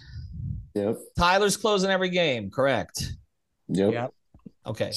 Yep. 0.73 0.97
Tyler's 1.17 1.55
closing 1.55 1.91
every 1.91 2.09
game, 2.09 2.49
correct? 2.49 3.13
Yep. 3.67 3.93
yep. 3.93 4.13
Okay. 4.65 4.91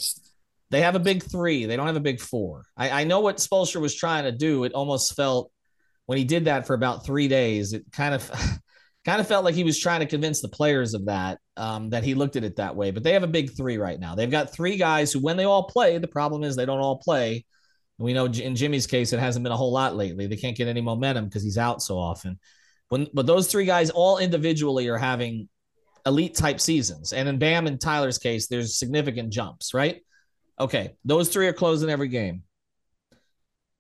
They 0.71 0.81
have 0.81 0.95
a 0.95 1.01
big 1.01 1.23
three. 1.23 1.67
They 1.67 1.77
don't 1.77 1.87
have 1.87 1.97
a 1.97 2.01
big 2.01 2.19
four. 2.19 2.65
I, 2.79 3.03
I 3.03 3.05
know 3.05 3.21
what 3.21 3.37
Spoelstra 3.37 3.81
was 3.81 3.95
trying 3.95 4.25
to 4.25 4.33
do. 4.33 4.65
It 4.65 4.73
almost 4.73 5.15
felt 5.15 5.53
when 6.07 6.17
he 6.17 6.25
did 6.25 6.47
that 6.47 6.67
for 6.67 6.73
about 6.73 7.05
three 7.05 7.29
days, 7.29 7.75
it 7.75 7.85
kind 7.93 8.15
of 8.15 8.31
kind 9.05 9.21
of 9.21 9.29
felt 9.29 9.45
like 9.45 9.55
he 9.55 9.65
was 9.65 9.79
trying 9.79 10.01
to 10.01 10.07
convince 10.07 10.41
the 10.41 10.49
players 10.49 10.95
of 10.95 11.05
that, 11.07 11.41
um, 11.59 11.91
that 11.91 12.05
he 12.05 12.15
looked 12.15 12.37
at 12.37 12.45
it 12.45 12.57
that 12.57 12.75
way. 12.75 12.91
But 12.91 13.03
they 13.03 13.13
have 13.13 13.23
a 13.23 13.29
big 13.29 13.55
three 13.55 13.77
right 13.77 14.01
now. 14.01 14.15
They've 14.15 14.31
got 14.31 14.53
three 14.53 14.77
guys 14.79 15.13
who, 15.13 15.21
when 15.21 15.37
they 15.37 15.45
all 15.45 15.65
play, 15.65 15.99
the 15.99 16.09
problem 16.09 16.43
is 16.43 16.57
they 16.57 16.67
don't 16.67 16.81
all 16.81 16.99
play. 16.99 17.45
And 17.99 18.05
we 18.07 18.15
know 18.15 18.27
in 18.27 18.57
Jimmy's 18.57 18.87
case, 18.87 19.13
it 19.13 19.21
hasn't 19.21 19.43
been 19.43 19.53
a 19.53 19.57
whole 19.57 19.73
lot 19.73 19.95
lately. 19.95 20.27
They 20.27 20.37
can't 20.37 20.57
get 20.57 20.69
any 20.69 20.81
momentum 20.81 21.27
because 21.27 21.43
he's 21.43 21.59
out 21.59 21.83
so 21.83 21.99
often. 21.99 22.39
When, 22.91 23.09
but 23.15 23.27
those 23.27 23.47
three 23.47 23.65
guys 23.65 23.91
all 23.91 24.19
individually 24.19 24.89
are 24.89 24.99
having 24.99 25.49
elite 26.07 26.35
type 26.35 26.61
seasons. 26.61 27.13
And 27.13 27.29
in 27.29 27.39
Bam 27.39 27.67
and 27.67 27.81
Tyler's 27.81 28.19
case, 28.19 28.49
there's 28.49 28.79
significant 28.79 29.33
jumps, 29.33 29.73
right? 29.73 30.03
Okay, 30.59 30.95
those 31.05 31.29
three 31.29 31.47
are 31.47 31.53
closing 31.53 31.89
every 31.89 32.09
game. 32.09 32.43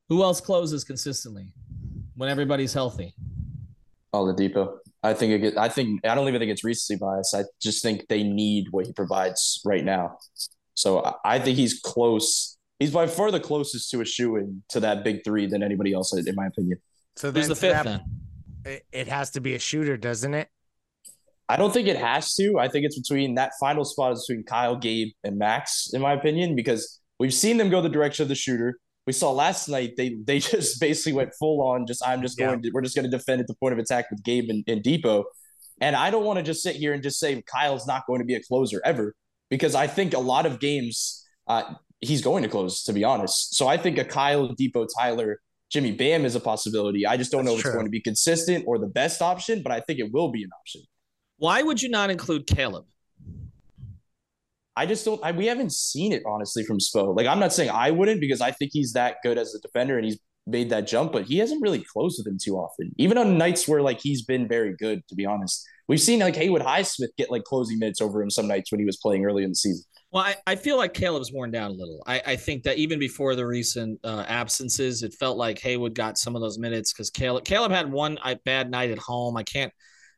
Who 0.08 0.22
else 0.22 0.40
closes 0.40 0.84
consistently 0.84 1.52
when 2.14 2.28
everybody's 2.28 2.72
healthy? 2.72 3.14
Oladipo. 4.14 4.78
I 5.02 5.14
think 5.14 5.32
it 5.32 5.38
get, 5.38 5.58
I 5.58 5.68
think 5.68 6.06
I 6.06 6.14
don't 6.14 6.28
even 6.28 6.40
think 6.40 6.50
it's 6.50 6.64
recency 6.64 6.96
bias. 6.96 7.32
I 7.34 7.44
just 7.60 7.82
think 7.82 8.06
they 8.08 8.22
need 8.22 8.66
what 8.70 8.86
he 8.86 8.92
provides 8.92 9.60
right 9.64 9.84
now. 9.84 10.18
So 10.74 11.16
I 11.24 11.38
think 11.38 11.56
he's 11.56 11.80
close. 11.80 12.58
He's 12.78 12.90
by 12.90 13.06
far 13.06 13.30
the 13.30 13.40
closest 13.40 13.90
to 13.90 14.00
a 14.00 14.04
shoe 14.04 14.36
in 14.36 14.62
to 14.70 14.80
that 14.80 15.04
big 15.04 15.24
three 15.24 15.46
than 15.46 15.62
anybody 15.62 15.92
else, 15.92 16.12
in 16.12 16.34
my 16.34 16.46
opinion. 16.46 16.78
So 17.16 17.32
who's 17.32 17.48
the 17.48 17.56
fifth 17.56 17.72
that, 17.72 17.84
then? 17.84 18.00
It 18.64 19.08
has 19.08 19.30
to 19.30 19.40
be 19.40 19.54
a 19.54 19.58
shooter, 19.58 19.96
doesn't 19.96 20.34
it? 20.34 20.48
I 21.48 21.56
don't 21.56 21.72
think 21.72 21.88
it 21.88 21.96
has 21.96 22.34
to. 22.36 22.58
I 22.60 22.68
think 22.68 22.84
it's 22.84 22.98
between 22.98 23.34
that 23.34 23.52
final 23.58 23.84
spot 23.84 24.12
is 24.12 24.24
between 24.26 24.44
Kyle, 24.44 24.76
Gabe, 24.76 25.08
and 25.24 25.36
Max, 25.36 25.90
in 25.92 26.00
my 26.00 26.12
opinion, 26.12 26.54
because 26.54 27.00
we've 27.18 27.34
seen 27.34 27.56
them 27.56 27.70
go 27.70 27.82
the 27.82 27.88
direction 27.88 28.22
of 28.22 28.28
the 28.28 28.36
shooter. 28.36 28.78
We 29.06 29.12
saw 29.12 29.32
last 29.32 29.68
night 29.68 29.94
they 29.96 30.16
they 30.24 30.38
just 30.52 30.80
basically 30.80 31.14
went 31.14 31.32
full 31.38 31.60
on. 31.60 31.86
Just 31.88 32.06
I'm 32.06 32.22
just 32.22 32.38
going 32.38 32.62
to 32.62 32.70
we're 32.72 32.82
just 32.82 32.94
going 32.94 33.10
to 33.10 33.16
defend 33.16 33.40
at 33.40 33.48
the 33.48 33.56
point 33.56 33.72
of 33.72 33.80
attack 33.80 34.10
with 34.10 34.22
Gabe 34.22 34.48
and, 34.48 34.62
and 34.68 34.82
Dipo, 34.82 35.24
and 35.80 35.96
I 35.96 36.10
don't 36.10 36.24
want 36.24 36.38
to 36.38 36.44
just 36.44 36.62
sit 36.62 36.76
here 36.76 36.92
and 36.92 37.02
just 37.02 37.18
say 37.18 37.42
Kyle's 37.42 37.86
not 37.86 38.06
going 38.06 38.20
to 38.20 38.26
be 38.26 38.34
a 38.34 38.42
closer 38.42 38.80
ever 38.84 39.16
because 39.48 39.74
I 39.74 39.88
think 39.88 40.14
a 40.14 40.20
lot 40.20 40.46
of 40.46 40.60
games 40.60 41.26
uh, 41.48 41.74
he's 42.00 42.22
going 42.22 42.44
to 42.44 42.48
close. 42.48 42.84
To 42.84 42.92
be 42.92 43.02
honest, 43.02 43.56
so 43.56 43.66
I 43.66 43.76
think 43.76 43.98
a 43.98 44.04
Kyle, 44.04 44.54
Dipo, 44.54 44.86
Tyler, 44.96 45.40
Jimmy 45.70 45.92
Bam 45.92 46.24
is 46.24 46.34
a 46.34 46.40
possibility. 46.40 47.06
I 47.06 47.16
just 47.16 47.30
don't 47.30 47.44
That's 47.44 47.54
know 47.54 47.56
if 47.58 47.62
true. 47.62 47.70
it's 47.70 47.74
going 47.76 47.86
to 47.86 47.90
be 47.90 48.00
consistent 48.00 48.64
or 48.66 48.78
the 48.78 48.88
best 48.88 49.22
option, 49.22 49.62
but 49.62 49.72
I 49.72 49.80
think 49.80 50.00
it 50.00 50.12
will 50.12 50.30
be 50.30 50.42
an 50.42 50.50
option. 50.60 50.82
Why 51.38 51.62
would 51.62 51.80
you 51.80 51.88
not 51.88 52.10
include 52.10 52.46
Caleb? 52.46 52.84
I 54.76 54.86
just 54.86 55.04
don't. 55.04 55.22
I, 55.22 55.32
we 55.32 55.46
haven't 55.46 55.72
seen 55.72 56.12
it 56.12 56.22
honestly 56.26 56.64
from 56.64 56.78
Spo. 56.78 57.16
Like 57.16 57.26
I'm 57.26 57.38
not 57.38 57.52
saying 57.52 57.70
I 57.70 57.90
wouldn't 57.90 58.20
because 58.20 58.40
I 58.40 58.50
think 58.50 58.72
he's 58.72 58.92
that 58.92 59.16
good 59.22 59.38
as 59.38 59.54
a 59.54 59.60
defender 59.60 59.96
and 59.96 60.04
he's 60.04 60.18
made 60.46 60.70
that 60.70 60.86
jump, 60.86 61.12
but 61.12 61.24
he 61.24 61.38
hasn't 61.38 61.62
really 61.62 61.84
closed 61.92 62.18
with 62.18 62.26
him 62.26 62.38
too 62.42 62.56
often. 62.56 62.92
Even 62.98 63.18
on 63.18 63.38
nights 63.38 63.68
where 63.68 63.82
like 63.82 64.00
he's 64.00 64.22
been 64.22 64.48
very 64.48 64.74
good, 64.76 65.06
to 65.08 65.14
be 65.14 65.26
honest. 65.26 65.64
We've 65.88 66.00
seen 66.00 66.20
like 66.20 66.36
Haywood 66.36 66.62
Highsmith 66.62 67.08
get 67.18 67.30
like 67.30 67.44
closing 67.44 67.78
minutes 67.78 68.00
over 68.00 68.22
him 68.22 68.30
some 68.30 68.46
nights 68.46 68.70
when 68.70 68.78
he 68.78 68.86
was 68.86 68.96
playing 68.96 69.24
early 69.24 69.42
in 69.42 69.50
the 69.50 69.56
season. 69.56 69.84
Well, 70.12 70.24
I, 70.24 70.36
I 70.46 70.56
feel 70.56 70.76
like 70.76 70.92
Caleb's 70.92 71.32
worn 71.32 71.52
down 71.52 71.70
a 71.70 71.74
little. 71.74 72.02
I, 72.04 72.20
I 72.26 72.36
think 72.36 72.64
that 72.64 72.78
even 72.78 72.98
before 72.98 73.36
the 73.36 73.46
recent 73.46 74.00
uh, 74.02 74.24
absences, 74.26 75.04
it 75.04 75.14
felt 75.14 75.36
like 75.36 75.60
Haywood 75.60 75.94
got 75.94 76.18
some 76.18 76.34
of 76.34 76.42
those 76.42 76.58
minutes 76.58 76.92
because 76.92 77.10
Caleb 77.10 77.44
Caleb 77.44 77.70
had 77.70 77.90
one 77.90 78.18
bad 78.44 78.70
night 78.70 78.90
at 78.90 78.98
home. 78.98 79.36
I 79.36 79.44
can't 79.44 79.72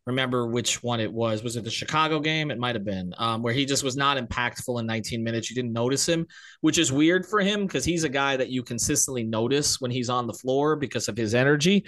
remember 0.07 0.47
which 0.47 0.83
one 0.83 0.99
it 1.01 1.13
was. 1.13 1.43
Was 1.43 1.57
it 1.57 1.65
the 1.65 1.71
Chicago 1.71 2.21
game? 2.21 2.51
It 2.51 2.59
might 2.59 2.75
have 2.75 2.87
been 2.87 3.13
um, 3.19 3.43
where 3.43 3.53
he 3.53 3.67
just 3.67 3.85
was 3.85 3.97
not 3.97 4.17
impactful 4.17 4.81
in 4.81 4.87
19 4.87 5.23
minutes. 5.23 5.51
You 5.51 5.57
didn't 5.57 5.75
notice 5.75 6.09
him, 6.09 6.27
which 6.63 6.79
is 6.79 6.91
weird 6.91 7.27
for 7.27 7.41
him 7.41 7.67
because 7.67 7.85
he's 7.85 8.05
a 8.05 8.09
guy 8.09 8.37
that 8.37 8.49
you 8.49 8.63
consistently 8.63 9.25
notice 9.25 9.81
when 9.81 9.91
he's 9.91 10.09
on 10.09 10.27
the 10.27 10.33
floor 10.33 10.75
because 10.75 11.09
of 11.09 11.17
his 11.19 11.35
energy. 11.35 11.85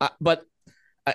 Uh, 0.00 0.08
but 0.20 0.44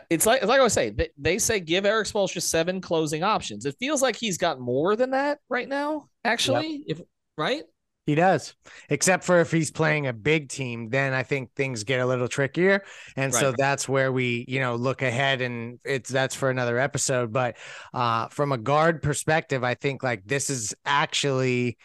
it's 0.10 0.26
like 0.26 0.41
it's 0.41 0.47
like 0.50 0.60
I 0.60 0.63
was 0.63 0.73
saying, 0.73 0.95
they, 0.95 1.10
they 1.17 1.38
say 1.39 1.60
give 1.60 1.86
Erik 1.86 2.08
Spoelstra 2.08 2.41
seven 2.41 2.82
closing 2.82 3.23
options. 3.23 3.65
It 3.65 3.76
feels 3.80 4.02
like 4.02 4.15
he's 4.15 4.38
got 4.38 4.60
more 4.60 4.95
than 4.95 5.12
that 5.12 5.39
right 5.50 5.67
now. 5.67 6.10
Actually, 6.23 6.84
yep. 6.86 7.00
if 7.00 7.02
right. 7.38 7.63
He 8.06 8.15
does, 8.15 8.56
except 8.89 9.26
for 9.26 9.41
if 9.41 9.52
he's 9.52 9.69
playing 9.69 10.08
a 10.08 10.13
big 10.13 10.47
team, 10.47 10.88
then 10.89 11.13
I 11.13 11.23
think 11.23 11.54
things 11.56 11.84
get 11.84 12.00
a 12.00 12.06
little 12.06 12.30
trickier. 12.30 12.84
And 13.17 13.34
right. 13.34 13.39
so 13.39 13.54
that's 13.58 13.89
where 13.89 14.13
we, 14.13 14.45
you 14.47 14.62
know, 14.62 14.76
look 14.76 15.02
ahead 15.02 15.41
and 15.41 15.78
it's 15.84 16.10
that's 16.10 16.34
for 16.34 16.50
another 16.50 16.80
episode. 16.80 17.34
But 17.34 17.58
uh, 17.93 18.30
from 18.30 18.54
a 18.54 18.58
guard 18.58 19.02
perspective, 19.02 19.65
I 19.65 19.73
think 19.73 20.04
like 20.04 20.26
this 20.26 20.50
is 20.50 20.73
actually 20.86 21.78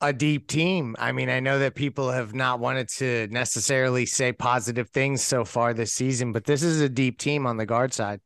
a 0.00 0.12
deep 0.12 0.46
team. 0.46 0.94
I 0.98 1.12
mean, 1.12 1.28
I 1.28 1.40
know 1.40 1.58
that 1.58 1.74
people 1.74 2.10
have 2.10 2.34
not 2.34 2.60
wanted 2.60 2.88
to 2.98 3.26
necessarily 3.30 4.06
say 4.06 4.32
positive 4.32 4.90
things 4.90 5.22
so 5.22 5.44
far 5.44 5.74
this 5.74 5.92
season, 5.92 6.32
but 6.32 6.44
this 6.44 6.62
is 6.62 6.80
a 6.80 6.88
deep 6.88 7.18
team 7.18 7.46
on 7.46 7.56
the 7.56 7.66
guard 7.66 7.92
side. 7.92 8.20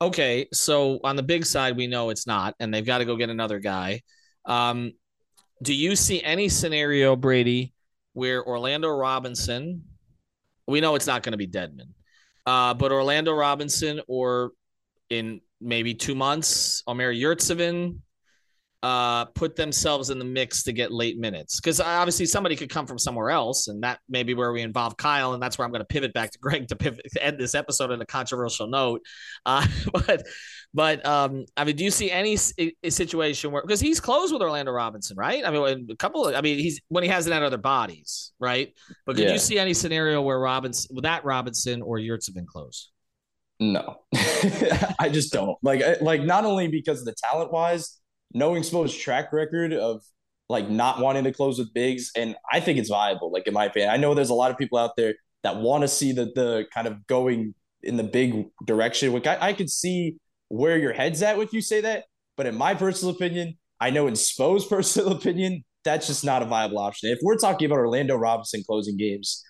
Okay. 0.00 0.46
So 0.52 1.00
on 1.04 1.16
the 1.16 1.22
big 1.22 1.44
side, 1.44 1.76
we 1.76 1.86
know 1.86 2.10
it's 2.10 2.26
not, 2.26 2.54
and 2.58 2.72
they've 2.72 2.84
got 2.84 2.98
to 2.98 3.04
go 3.04 3.16
get 3.16 3.30
another 3.30 3.58
guy. 3.58 4.02
Um, 4.44 4.92
do 5.62 5.74
you 5.74 5.96
see 5.96 6.22
any 6.22 6.48
scenario, 6.48 7.16
Brady, 7.16 7.72
where 8.12 8.44
Orlando 8.44 8.88
Robinson, 8.88 9.84
we 10.66 10.80
know 10.80 10.94
it's 10.94 11.06
not 11.06 11.22
going 11.22 11.32
to 11.32 11.38
be 11.38 11.46
Dedmon, 11.46 11.88
uh, 12.46 12.74
but 12.74 12.92
Orlando 12.92 13.32
Robinson 13.32 14.00
or 14.08 14.52
in 15.10 15.40
maybe 15.60 15.94
two 15.94 16.14
months, 16.14 16.82
Omer 16.86 17.12
Yurtseven 17.12 17.98
uh, 18.84 19.24
put 19.24 19.56
themselves 19.56 20.10
in 20.10 20.18
the 20.18 20.26
mix 20.26 20.62
to 20.62 20.70
get 20.70 20.92
late 20.92 21.16
minutes 21.16 21.58
because 21.58 21.80
obviously 21.80 22.26
somebody 22.26 22.54
could 22.54 22.68
come 22.68 22.86
from 22.86 22.98
somewhere 22.98 23.30
else, 23.30 23.68
and 23.68 23.82
that 23.82 23.98
may 24.10 24.22
be 24.22 24.34
where 24.34 24.52
we 24.52 24.60
involve 24.60 24.94
Kyle, 24.98 25.32
and 25.32 25.42
that's 25.42 25.56
where 25.56 25.64
I'm 25.64 25.72
going 25.72 25.80
to 25.80 25.86
pivot 25.86 26.12
back 26.12 26.30
to 26.32 26.38
Greg 26.38 26.68
to 26.68 26.76
pivot 26.76 27.00
to 27.14 27.24
end 27.24 27.38
this 27.38 27.54
episode 27.54 27.90
on 27.90 28.02
a 28.02 28.04
controversial 28.04 28.66
note. 28.66 29.00
Uh, 29.46 29.66
but 29.94 30.22
but 30.74 31.06
um, 31.06 31.46
I 31.56 31.64
mean, 31.64 31.76
do 31.76 31.84
you 31.84 31.90
see 31.90 32.10
any 32.10 32.36
situation 32.36 33.52
where 33.52 33.62
because 33.62 33.80
he's 33.80 34.00
close 34.00 34.30
with 34.30 34.42
Orlando 34.42 34.70
Robinson, 34.70 35.16
right? 35.16 35.46
I 35.46 35.50
mean, 35.50 35.88
a 35.90 35.96
couple 35.96 36.26
of 36.26 36.34
I 36.34 36.42
mean, 36.42 36.58
he's 36.58 36.78
when 36.88 37.04
he 37.04 37.08
hasn't 37.08 37.32
had 37.32 37.42
other 37.42 37.56
bodies, 37.56 38.34
right? 38.38 38.74
But 39.06 39.16
could 39.16 39.24
yeah. 39.24 39.32
you 39.32 39.38
see 39.38 39.58
any 39.58 39.72
scenario 39.72 40.20
where 40.20 40.38
Robinson, 40.38 40.94
that 41.04 41.24
Robinson 41.24 41.80
or 41.80 41.96
Yurtseven 41.96 42.44
close? 42.46 42.90
No, 43.58 44.00
I 44.98 45.08
just 45.10 45.32
don't 45.32 45.56
like 45.62 46.02
like 46.02 46.20
not 46.20 46.44
only 46.44 46.68
because 46.68 46.98
of 46.98 47.06
the 47.06 47.14
talent 47.14 47.50
wise 47.50 47.98
knowing 48.34 48.62
Spo's 48.62 48.94
track 48.94 49.32
record 49.32 49.72
of 49.72 50.02
like 50.48 50.68
not 50.68 51.00
wanting 51.00 51.24
to 51.24 51.32
close 51.32 51.58
with 51.58 51.72
bigs, 51.72 52.10
and 52.16 52.36
I 52.52 52.60
think 52.60 52.78
it's 52.78 52.90
viable. 52.90 53.32
Like 53.32 53.46
in 53.46 53.54
my 53.54 53.66
opinion, 53.66 53.90
I 53.90 53.96
know 53.96 54.14
there's 54.14 54.30
a 54.30 54.34
lot 54.34 54.50
of 54.50 54.58
people 54.58 54.78
out 54.78 54.96
there 54.96 55.14
that 55.42 55.56
want 55.56 55.82
to 55.82 55.88
see 55.88 56.12
the 56.12 56.26
the 56.34 56.66
kind 56.74 56.86
of 56.86 57.06
going 57.06 57.54
in 57.82 57.96
the 57.96 58.04
big 58.04 58.46
direction. 58.66 59.12
Which 59.12 59.26
I, 59.26 59.38
I 59.40 59.52
could 59.52 59.70
see 59.70 60.16
where 60.48 60.76
your 60.76 60.92
head's 60.92 61.22
at 61.22 61.38
if 61.38 61.52
you 61.52 61.62
say 61.62 61.80
that, 61.82 62.04
but 62.36 62.46
in 62.46 62.54
my 62.56 62.74
personal 62.74 63.14
opinion, 63.14 63.56
I 63.80 63.90
know 63.90 64.06
in 64.06 64.16
Spo's 64.16 64.66
personal 64.68 65.12
opinion, 65.12 65.64
that's 65.84 66.06
just 66.06 66.24
not 66.24 66.42
a 66.42 66.46
viable 66.46 66.78
option. 66.78 67.10
If 67.10 67.20
we're 67.22 67.36
talking 67.36 67.66
about 67.66 67.78
Orlando 67.78 68.16
Robinson 68.16 68.62
closing 68.66 68.96
games, 68.96 69.42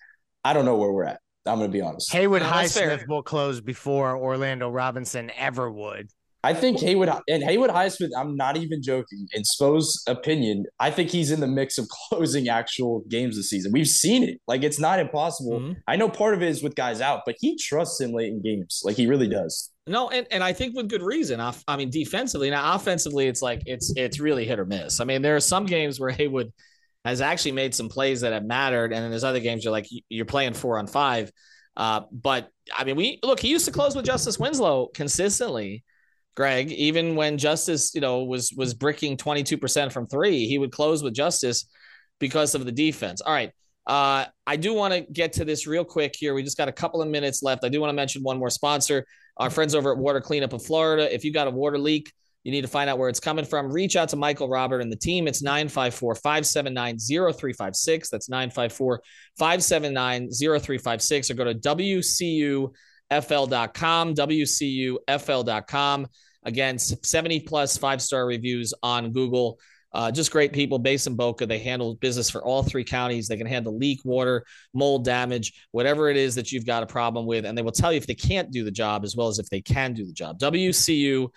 I 0.43 0.53
don't 0.53 0.65
know 0.65 0.75
where 0.75 0.91
we're 0.91 1.05
at. 1.05 1.19
I'm 1.47 1.59
going 1.59 1.69
to 1.69 1.73
be 1.73 1.81
honest. 1.81 2.11
Haywood 2.11 2.41
no, 2.41 2.47
Highsmith 2.47 3.07
will 3.07 3.21
close 3.21 3.61
before 3.61 4.17
Orlando 4.17 4.69
Robinson 4.69 5.31
ever 5.37 5.71
would. 5.71 6.09
I 6.45 6.53
think 6.53 6.79
Haywood 6.81 7.09
and 7.27 7.43
Haywood 7.43 7.71
Highsmith, 7.71 8.11
I'm 8.15 8.35
not 8.35 8.55
even 8.55 8.83
joking. 8.83 9.27
In 9.33 9.43
Spo's 9.43 10.03
opinion, 10.05 10.65
I 10.79 10.91
think 10.91 11.09
he's 11.09 11.31
in 11.31 11.39
the 11.39 11.47
mix 11.47 11.79
of 11.79 11.89
closing 12.09 12.49
actual 12.49 13.03
games 13.09 13.35
this 13.35 13.49
season. 13.49 13.71
We've 13.71 13.87
seen 13.87 14.21
it. 14.21 14.39
Like 14.47 14.61
it's 14.61 14.79
not 14.79 14.99
impossible. 14.99 15.59
Mm-hmm. 15.59 15.73
I 15.87 15.95
know 15.95 16.07
part 16.07 16.35
of 16.35 16.43
it 16.43 16.49
is 16.49 16.61
with 16.61 16.75
guys 16.75 17.01
out, 17.01 17.21
but 17.25 17.35
he 17.39 17.57
trusts 17.57 17.99
him 17.99 18.11
late 18.11 18.29
in 18.29 18.43
games. 18.43 18.83
Like 18.85 18.95
he 18.95 19.07
really 19.07 19.27
does. 19.27 19.71
No, 19.87 20.11
and, 20.11 20.27
and 20.29 20.43
I 20.43 20.53
think 20.53 20.75
with 20.75 20.87
good 20.87 21.01
reason. 21.01 21.39
I, 21.39 21.51
I 21.67 21.77
mean, 21.77 21.89
defensively 21.89 22.51
now, 22.51 22.75
offensively, 22.75 23.25
it's 23.25 23.41
like 23.41 23.63
it's 23.65 23.91
it's 23.95 24.19
really 24.19 24.45
hit 24.45 24.59
or 24.59 24.65
miss. 24.65 24.99
I 24.99 25.05
mean, 25.05 25.23
there 25.23 25.35
are 25.35 25.39
some 25.41 25.65
games 25.65 25.99
where 25.99 26.11
Haywood 26.11 26.53
has 27.05 27.21
actually 27.21 27.53
made 27.53 27.73
some 27.73 27.89
plays 27.89 28.21
that 28.21 28.33
have 28.33 28.45
mattered, 28.45 28.93
and 28.93 29.03
then 29.03 29.09
there's 29.09 29.23
other 29.23 29.39
games 29.39 29.63
you're 29.63 29.71
like 29.71 29.87
you're 30.09 30.25
playing 30.25 30.53
four 30.53 30.77
on 30.77 30.85
five. 30.85 31.31
Uh, 31.75 32.01
but 32.11 32.49
I 32.75 32.83
mean, 32.83 32.97
we 32.97 33.19
look. 33.23 33.39
He 33.39 33.47
used 33.47 33.65
to 33.65 33.71
close 33.71 33.95
with 33.95 34.05
Justice 34.05 34.37
Winslow 34.37 34.89
consistently 34.93 35.83
Greg, 36.35 36.71
even 36.71 37.15
when 37.15 37.37
Justice, 37.37 37.95
you 37.95 38.01
know, 38.01 38.23
was 38.23 38.53
was 38.55 38.73
bricking 38.73 39.17
22% 39.17 39.91
from 39.91 40.07
three, 40.07 40.47
he 40.47 40.57
would 40.57 40.71
close 40.71 41.01
with 41.01 41.13
Justice 41.13 41.65
because 42.19 42.55
of 42.55 42.65
the 42.65 42.71
defense. 42.71 43.21
All 43.21 43.33
right. 43.33 43.51
Uh, 43.87 44.25
I 44.47 44.55
do 44.55 44.73
want 44.73 44.93
to 44.93 45.01
get 45.01 45.33
to 45.33 45.45
this 45.45 45.67
real 45.67 45.85
quick 45.85 46.15
here. 46.17 46.33
We 46.33 46.43
just 46.43 46.57
got 46.57 46.67
a 46.67 46.73
couple 46.73 47.01
of 47.01 47.07
minutes 47.07 47.43
left. 47.43 47.63
I 47.63 47.69
do 47.69 47.79
want 47.79 47.89
to 47.89 47.95
mention 47.95 48.23
one 48.23 48.39
more 48.39 48.49
sponsor, 48.49 49.05
our 49.37 49.49
friends 49.49 49.75
over 49.75 49.91
at 49.91 49.97
Water 49.97 50.19
Cleanup 50.19 50.53
of 50.53 50.65
Florida. 50.65 51.13
If 51.13 51.23
you 51.23 51.31
got 51.31 51.47
a 51.47 51.51
water 51.51 51.77
leak, 51.77 52.11
you 52.43 52.51
need 52.51 52.61
to 52.61 52.67
find 52.67 52.89
out 52.89 52.97
where 52.97 53.09
it's 53.09 53.19
coming 53.19 53.45
from. 53.45 53.71
Reach 53.71 53.95
out 53.95 54.09
to 54.09 54.15
Michael 54.15 54.49
Robert 54.49 54.81
and 54.81 54.91
the 54.91 54.95
team. 54.95 55.27
It's 55.27 55.41
954 55.41 56.15
579 56.15 56.97
0356. 56.99 58.09
That's 58.09 58.29
954 58.29 59.01
579 59.37 60.29
0356. 60.31 61.31
Or 61.31 61.33
go 61.33 61.43
to 61.43 61.53
WCUFL.com, 63.11 64.15
WCUFL.com. 64.15 66.07
Again, 66.43 66.77
70 66.77 67.39
plus 67.41 67.77
five 67.77 68.01
star 68.01 68.25
reviews 68.25 68.73
on 68.83 69.11
Google. 69.11 69.59
Uh, 69.91 70.11
just 70.11 70.31
great 70.31 70.51
people 70.51 70.77
based 70.77 71.07
in 71.07 71.15
Boca. 71.15 71.45
They 71.45 71.59
handle 71.59 71.95
business 71.95 72.29
for 72.29 72.43
all 72.43 72.61
three 72.63 72.83
counties. 72.83 73.29
They 73.29 73.37
can 73.37 73.47
handle 73.47 73.77
leak, 73.77 74.01
water, 74.03 74.43
mold 74.73 75.05
damage, 75.05 75.53
whatever 75.71 76.09
it 76.09 76.17
is 76.17 76.35
that 76.35 76.51
you've 76.51 76.65
got 76.65 76.83
a 76.83 76.85
problem 76.85 77.25
with. 77.25 77.45
And 77.45 77.57
they 77.57 77.61
will 77.61 77.71
tell 77.71 77.93
you 77.93 77.97
if 77.97 78.05
they 78.05 78.13
can't 78.13 78.51
do 78.51 78.65
the 78.65 78.71
job 78.71 79.05
as 79.05 79.15
well 79.15 79.29
as 79.29 79.39
if 79.39 79.49
they 79.49 79.61
can 79.61 79.93
do 79.93 80.05
the 80.05 80.11
job. 80.11 80.37
WCUFL.com. 80.39 81.29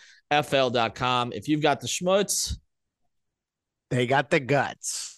If 1.32 1.46
you've 1.48 1.62
got 1.62 1.80
the 1.80 1.86
schmutz, 1.86 2.56
they 3.90 4.08
got 4.08 4.28
the 4.28 4.40
guts. 4.40 5.17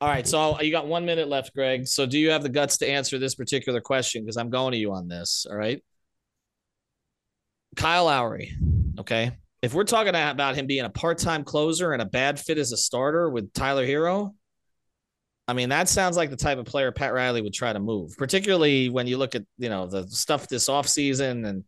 All 0.00 0.08
right, 0.08 0.26
so 0.26 0.60
you 0.60 0.70
got 0.70 0.86
one 0.86 1.06
minute 1.06 1.28
left, 1.28 1.54
Greg. 1.54 1.86
So 1.86 2.04
do 2.04 2.18
you 2.18 2.30
have 2.30 2.42
the 2.42 2.48
guts 2.48 2.78
to 2.78 2.88
answer 2.88 3.18
this 3.18 3.34
particular 3.34 3.80
question? 3.80 4.22
Because 4.22 4.36
I'm 4.36 4.50
going 4.50 4.72
to 4.72 4.78
you 4.78 4.92
on 4.92 5.08
this. 5.08 5.46
All 5.48 5.56
right. 5.56 5.82
Kyle 7.76 8.04
Lowry. 8.04 8.52
Okay. 8.98 9.32
If 9.62 9.72
we're 9.72 9.84
talking 9.84 10.14
about 10.14 10.56
him 10.56 10.66
being 10.66 10.84
a 10.84 10.90
part-time 10.90 11.42
closer 11.42 11.92
and 11.92 12.02
a 12.02 12.06
bad 12.06 12.38
fit 12.38 12.58
as 12.58 12.72
a 12.72 12.76
starter 12.76 13.30
with 13.30 13.52
Tyler 13.54 13.86
Herro, 13.86 14.34
I 15.48 15.54
mean, 15.54 15.70
that 15.70 15.88
sounds 15.88 16.16
like 16.16 16.30
the 16.30 16.36
type 16.36 16.58
of 16.58 16.66
player 16.66 16.92
Pat 16.92 17.14
Riley 17.14 17.40
would 17.40 17.54
try 17.54 17.72
to 17.72 17.80
move, 17.80 18.16
particularly 18.16 18.88
when 18.88 19.06
you 19.06 19.16
look 19.16 19.34
at, 19.34 19.44
you 19.58 19.68
know, 19.68 19.86
the 19.86 20.06
stuff 20.08 20.48
this 20.48 20.68
offseason 20.68 21.46
and 21.46 21.64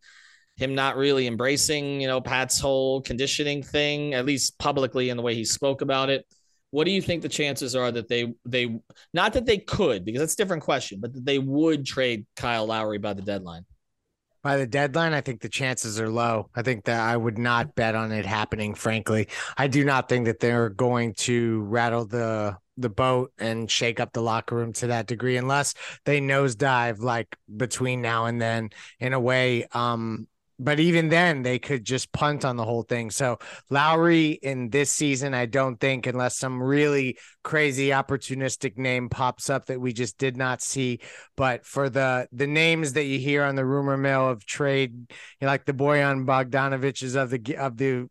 him 0.55 0.75
not 0.75 0.97
really 0.97 1.27
embracing, 1.27 2.01
you 2.01 2.07
know, 2.07 2.21
Pat's 2.21 2.59
whole 2.59 3.01
conditioning 3.01 3.63
thing, 3.63 4.13
at 4.13 4.25
least 4.25 4.57
publicly 4.59 5.09
in 5.09 5.17
the 5.17 5.23
way 5.23 5.35
he 5.35 5.45
spoke 5.45 5.81
about 5.81 6.09
it. 6.09 6.25
What 6.71 6.85
do 6.85 6.91
you 6.91 7.01
think 7.01 7.21
the 7.21 7.29
chances 7.29 7.75
are 7.75 7.91
that 7.91 8.09
they 8.09 8.33
they 8.45 8.79
not 9.13 9.33
that 9.33 9.45
they 9.45 9.57
could 9.57 10.03
because 10.03 10.19
that's 10.19 10.33
a 10.33 10.37
different 10.37 10.63
question, 10.63 10.99
but 10.99 11.13
that 11.13 11.25
they 11.25 11.39
would 11.39 11.85
trade 11.85 12.25
Kyle 12.35 12.65
Lowry 12.65 12.97
by 12.97 13.13
the 13.13 13.21
deadline? 13.21 13.65
By 14.43 14.57
the 14.57 14.67
deadline, 14.67 15.13
I 15.13 15.21
think 15.21 15.41
the 15.41 15.49
chances 15.49 15.99
are 15.99 16.09
low. 16.09 16.49
I 16.55 16.61
think 16.61 16.85
that 16.85 16.99
I 16.99 17.17
would 17.17 17.37
not 17.37 17.75
bet 17.75 17.95
on 17.95 18.11
it 18.11 18.25
happening. 18.25 18.75
Frankly, 18.75 19.27
I 19.57 19.67
do 19.67 19.83
not 19.83 20.07
think 20.07 20.25
that 20.25 20.39
they're 20.39 20.69
going 20.69 21.13
to 21.15 21.61
rattle 21.63 22.05
the 22.05 22.57
the 22.77 22.89
boat 22.89 23.33
and 23.39 23.69
shake 23.69 23.99
up 23.99 24.13
the 24.13 24.21
locker 24.21 24.55
room 24.55 24.71
to 24.71 24.87
that 24.87 25.07
degree 25.07 25.35
unless 25.37 25.73
they 26.05 26.21
nosedive 26.21 26.99
like 26.99 27.35
between 27.55 28.01
now 28.01 28.25
and 28.25 28.39
then 28.39 28.69
in 28.99 29.13
a 29.13 29.19
way 29.19 29.65
um 29.73 30.27
but 30.59 30.79
even 30.79 31.09
then 31.09 31.43
they 31.43 31.59
could 31.59 31.85
just 31.85 32.11
punt 32.11 32.43
on 32.43 32.55
the 32.55 32.63
whole 32.63 32.81
thing. 32.81 33.11
So 33.11 33.37
Lowry 33.69 34.31
in 34.31 34.69
this 34.69 34.91
season, 34.91 35.33
I 35.33 35.45
don't 35.45 35.79
think, 35.79 36.07
unless 36.07 36.37
some 36.37 36.61
really 36.61 37.17
crazy 37.43 37.89
opportunistic 37.89 38.77
name 38.77 39.09
pops 39.09 39.49
up 39.49 39.67
that 39.67 39.79
we 39.79 39.93
just 39.93 40.17
did 40.17 40.35
not 40.35 40.61
see. 40.61 40.99
But 41.35 41.65
for 41.65 41.89
the 41.89 42.27
the 42.31 42.47
names 42.47 42.93
that 42.93 43.05
you 43.05 43.19
hear 43.19 43.43
on 43.43 43.55
the 43.55 43.65
rumor 43.65 43.97
mill 43.97 44.29
of 44.29 44.45
trade, 44.45 44.93
you 44.93 45.07
know, 45.41 45.47
like 45.47 45.65
the 45.65 45.73
Bojan 45.73 46.25
Bogdanoviches 46.25 47.15
of 47.15 47.29
the 47.29 47.55
of 47.57 47.77
the 47.77 48.07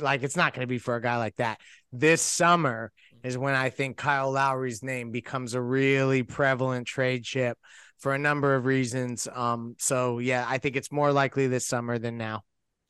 like, 0.00 0.22
it's 0.22 0.36
not 0.36 0.54
going 0.54 0.66
to 0.66 0.70
be 0.70 0.78
for 0.78 0.96
a 0.96 1.02
guy 1.02 1.18
like 1.18 1.36
that. 1.36 1.60
This 1.92 2.22
summer 2.22 2.92
is 3.22 3.38
when 3.38 3.54
I 3.54 3.70
think 3.70 3.96
Kyle 3.96 4.30
Lowry's 4.30 4.82
name 4.82 5.10
becomes 5.10 5.54
a 5.54 5.60
really 5.60 6.22
prevalent 6.22 6.86
trade 6.86 7.24
chip 7.24 7.58
for 7.98 8.14
a 8.14 8.18
number 8.18 8.54
of 8.54 8.64
reasons. 8.64 9.28
Um, 9.32 9.76
so 9.78 10.18
yeah, 10.18 10.44
I 10.48 10.58
think 10.58 10.76
it's 10.76 10.92
more 10.92 11.12
likely 11.12 11.46
this 11.46 11.66
summer 11.66 11.98
than 11.98 12.16
now. 12.16 12.42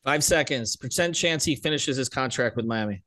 Five 0.04 0.22
seconds. 0.22 0.76
Percent 0.76 1.14
chance 1.14 1.44
he 1.44 1.56
finishes 1.56 1.96
his 1.96 2.08
contract 2.08 2.56
with 2.56 2.66
Miami. 2.66 3.02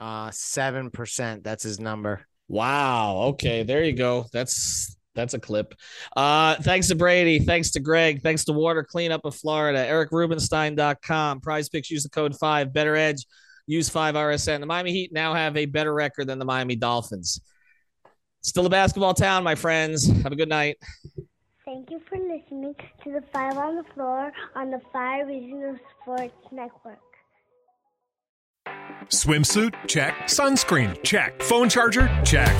Uh, 0.00 0.30
seven 0.32 0.90
percent. 0.90 1.44
That's 1.44 1.62
his 1.62 1.80
number. 1.80 2.26
Wow. 2.48 3.16
Okay, 3.30 3.62
there 3.62 3.82
you 3.84 3.94
go. 3.94 4.26
That's 4.32 4.96
that's 5.14 5.34
a 5.34 5.38
clip. 5.38 5.74
Uh, 6.16 6.54
thanks 6.56 6.88
to 6.88 6.94
Brady. 6.94 7.40
Thanks 7.40 7.72
to 7.72 7.80
Greg. 7.80 8.22
Thanks 8.22 8.44
to 8.44 8.52
Water 8.52 8.84
Cleanup 8.84 9.24
of 9.24 9.34
Florida. 9.34 9.84
EricRubenstein.com. 9.84 11.40
PrizePicks. 11.40 11.90
Use 11.90 12.04
the 12.04 12.08
code 12.08 12.38
five. 12.38 12.68
BettorEdge. 12.68 13.26
Use 13.66 13.88
five 13.88 14.14
RSN. 14.14 14.60
The 14.60 14.66
Miami 14.66 14.92
Heat 14.92 15.12
now 15.12 15.34
have 15.34 15.56
a 15.56 15.66
better 15.66 15.92
record 15.92 16.28
than 16.28 16.38
the 16.38 16.44
Miami 16.44 16.76
Dolphins. 16.76 17.40
Still 18.42 18.66
a 18.66 18.70
basketball 18.70 19.14
town, 19.14 19.44
my 19.44 19.54
friends. 19.54 20.06
Have 20.22 20.32
a 20.32 20.36
good 20.36 20.48
night. 20.48 20.78
Thank 21.64 21.90
you 21.90 22.00
for 22.08 22.16
listening 22.16 22.74
to 23.04 23.12
the 23.12 23.22
Five 23.32 23.58
on 23.58 23.76
the 23.76 23.84
Floor 23.94 24.32
on 24.54 24.70
the 24.70 24.80
Five 24.92 25.26
Regional 25.26 25.76
Sports 26.00 26.34
Network. 26.50 26.98
Swimsuit? 29.10 29.74
Check. 29.86 30.14
Sunscreen? 30.24 31.02
Check. 31.02 31.42
Phone 31.42 31.68
charger? 31.68 32.08
Check. 32.24 32.54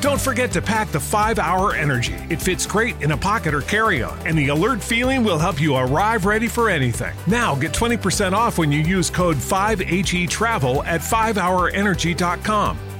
Don't 0.00 0.20
forget 0.20 0.52
to 0.52 0.60
pack 0.60 0.88
the 0.88 1.00
5 1.00 1.38
Hour 1.38 1.74
Energy. 1.74 2.14
It 2.28 2.40
fits 2.42 2.66
great 2.66 3.00
in 3.00 3.12
a 3.12 3.16
pocket 3.16 3.54
or 3.54 3.62
carry 3.62 4.02
on, 4.02 4.18
and 4.26 4.36
the 4.36 4.48
alert 4.48 4.82
feeling 4.82 5.24
will 5.24 5.38
help 5.38 5.60
you 5.60 5.74
arrive 5.76 6.26
ready 6.26 6.46
for 6.46 6.68
anything. 6.68 7.14
Now 7.26 7.54
get 7.54 7.72
20% 7.72 8.32
off 8.32 8.58
when 8.58 8.70
you 8.70 8.80
use 8.80 9.08
code 9.08 9.36
5HE 9.36 10.28
Travel 10.28 10.84
at 10.84 11.00
5hourenergy.com. 11.00 12.78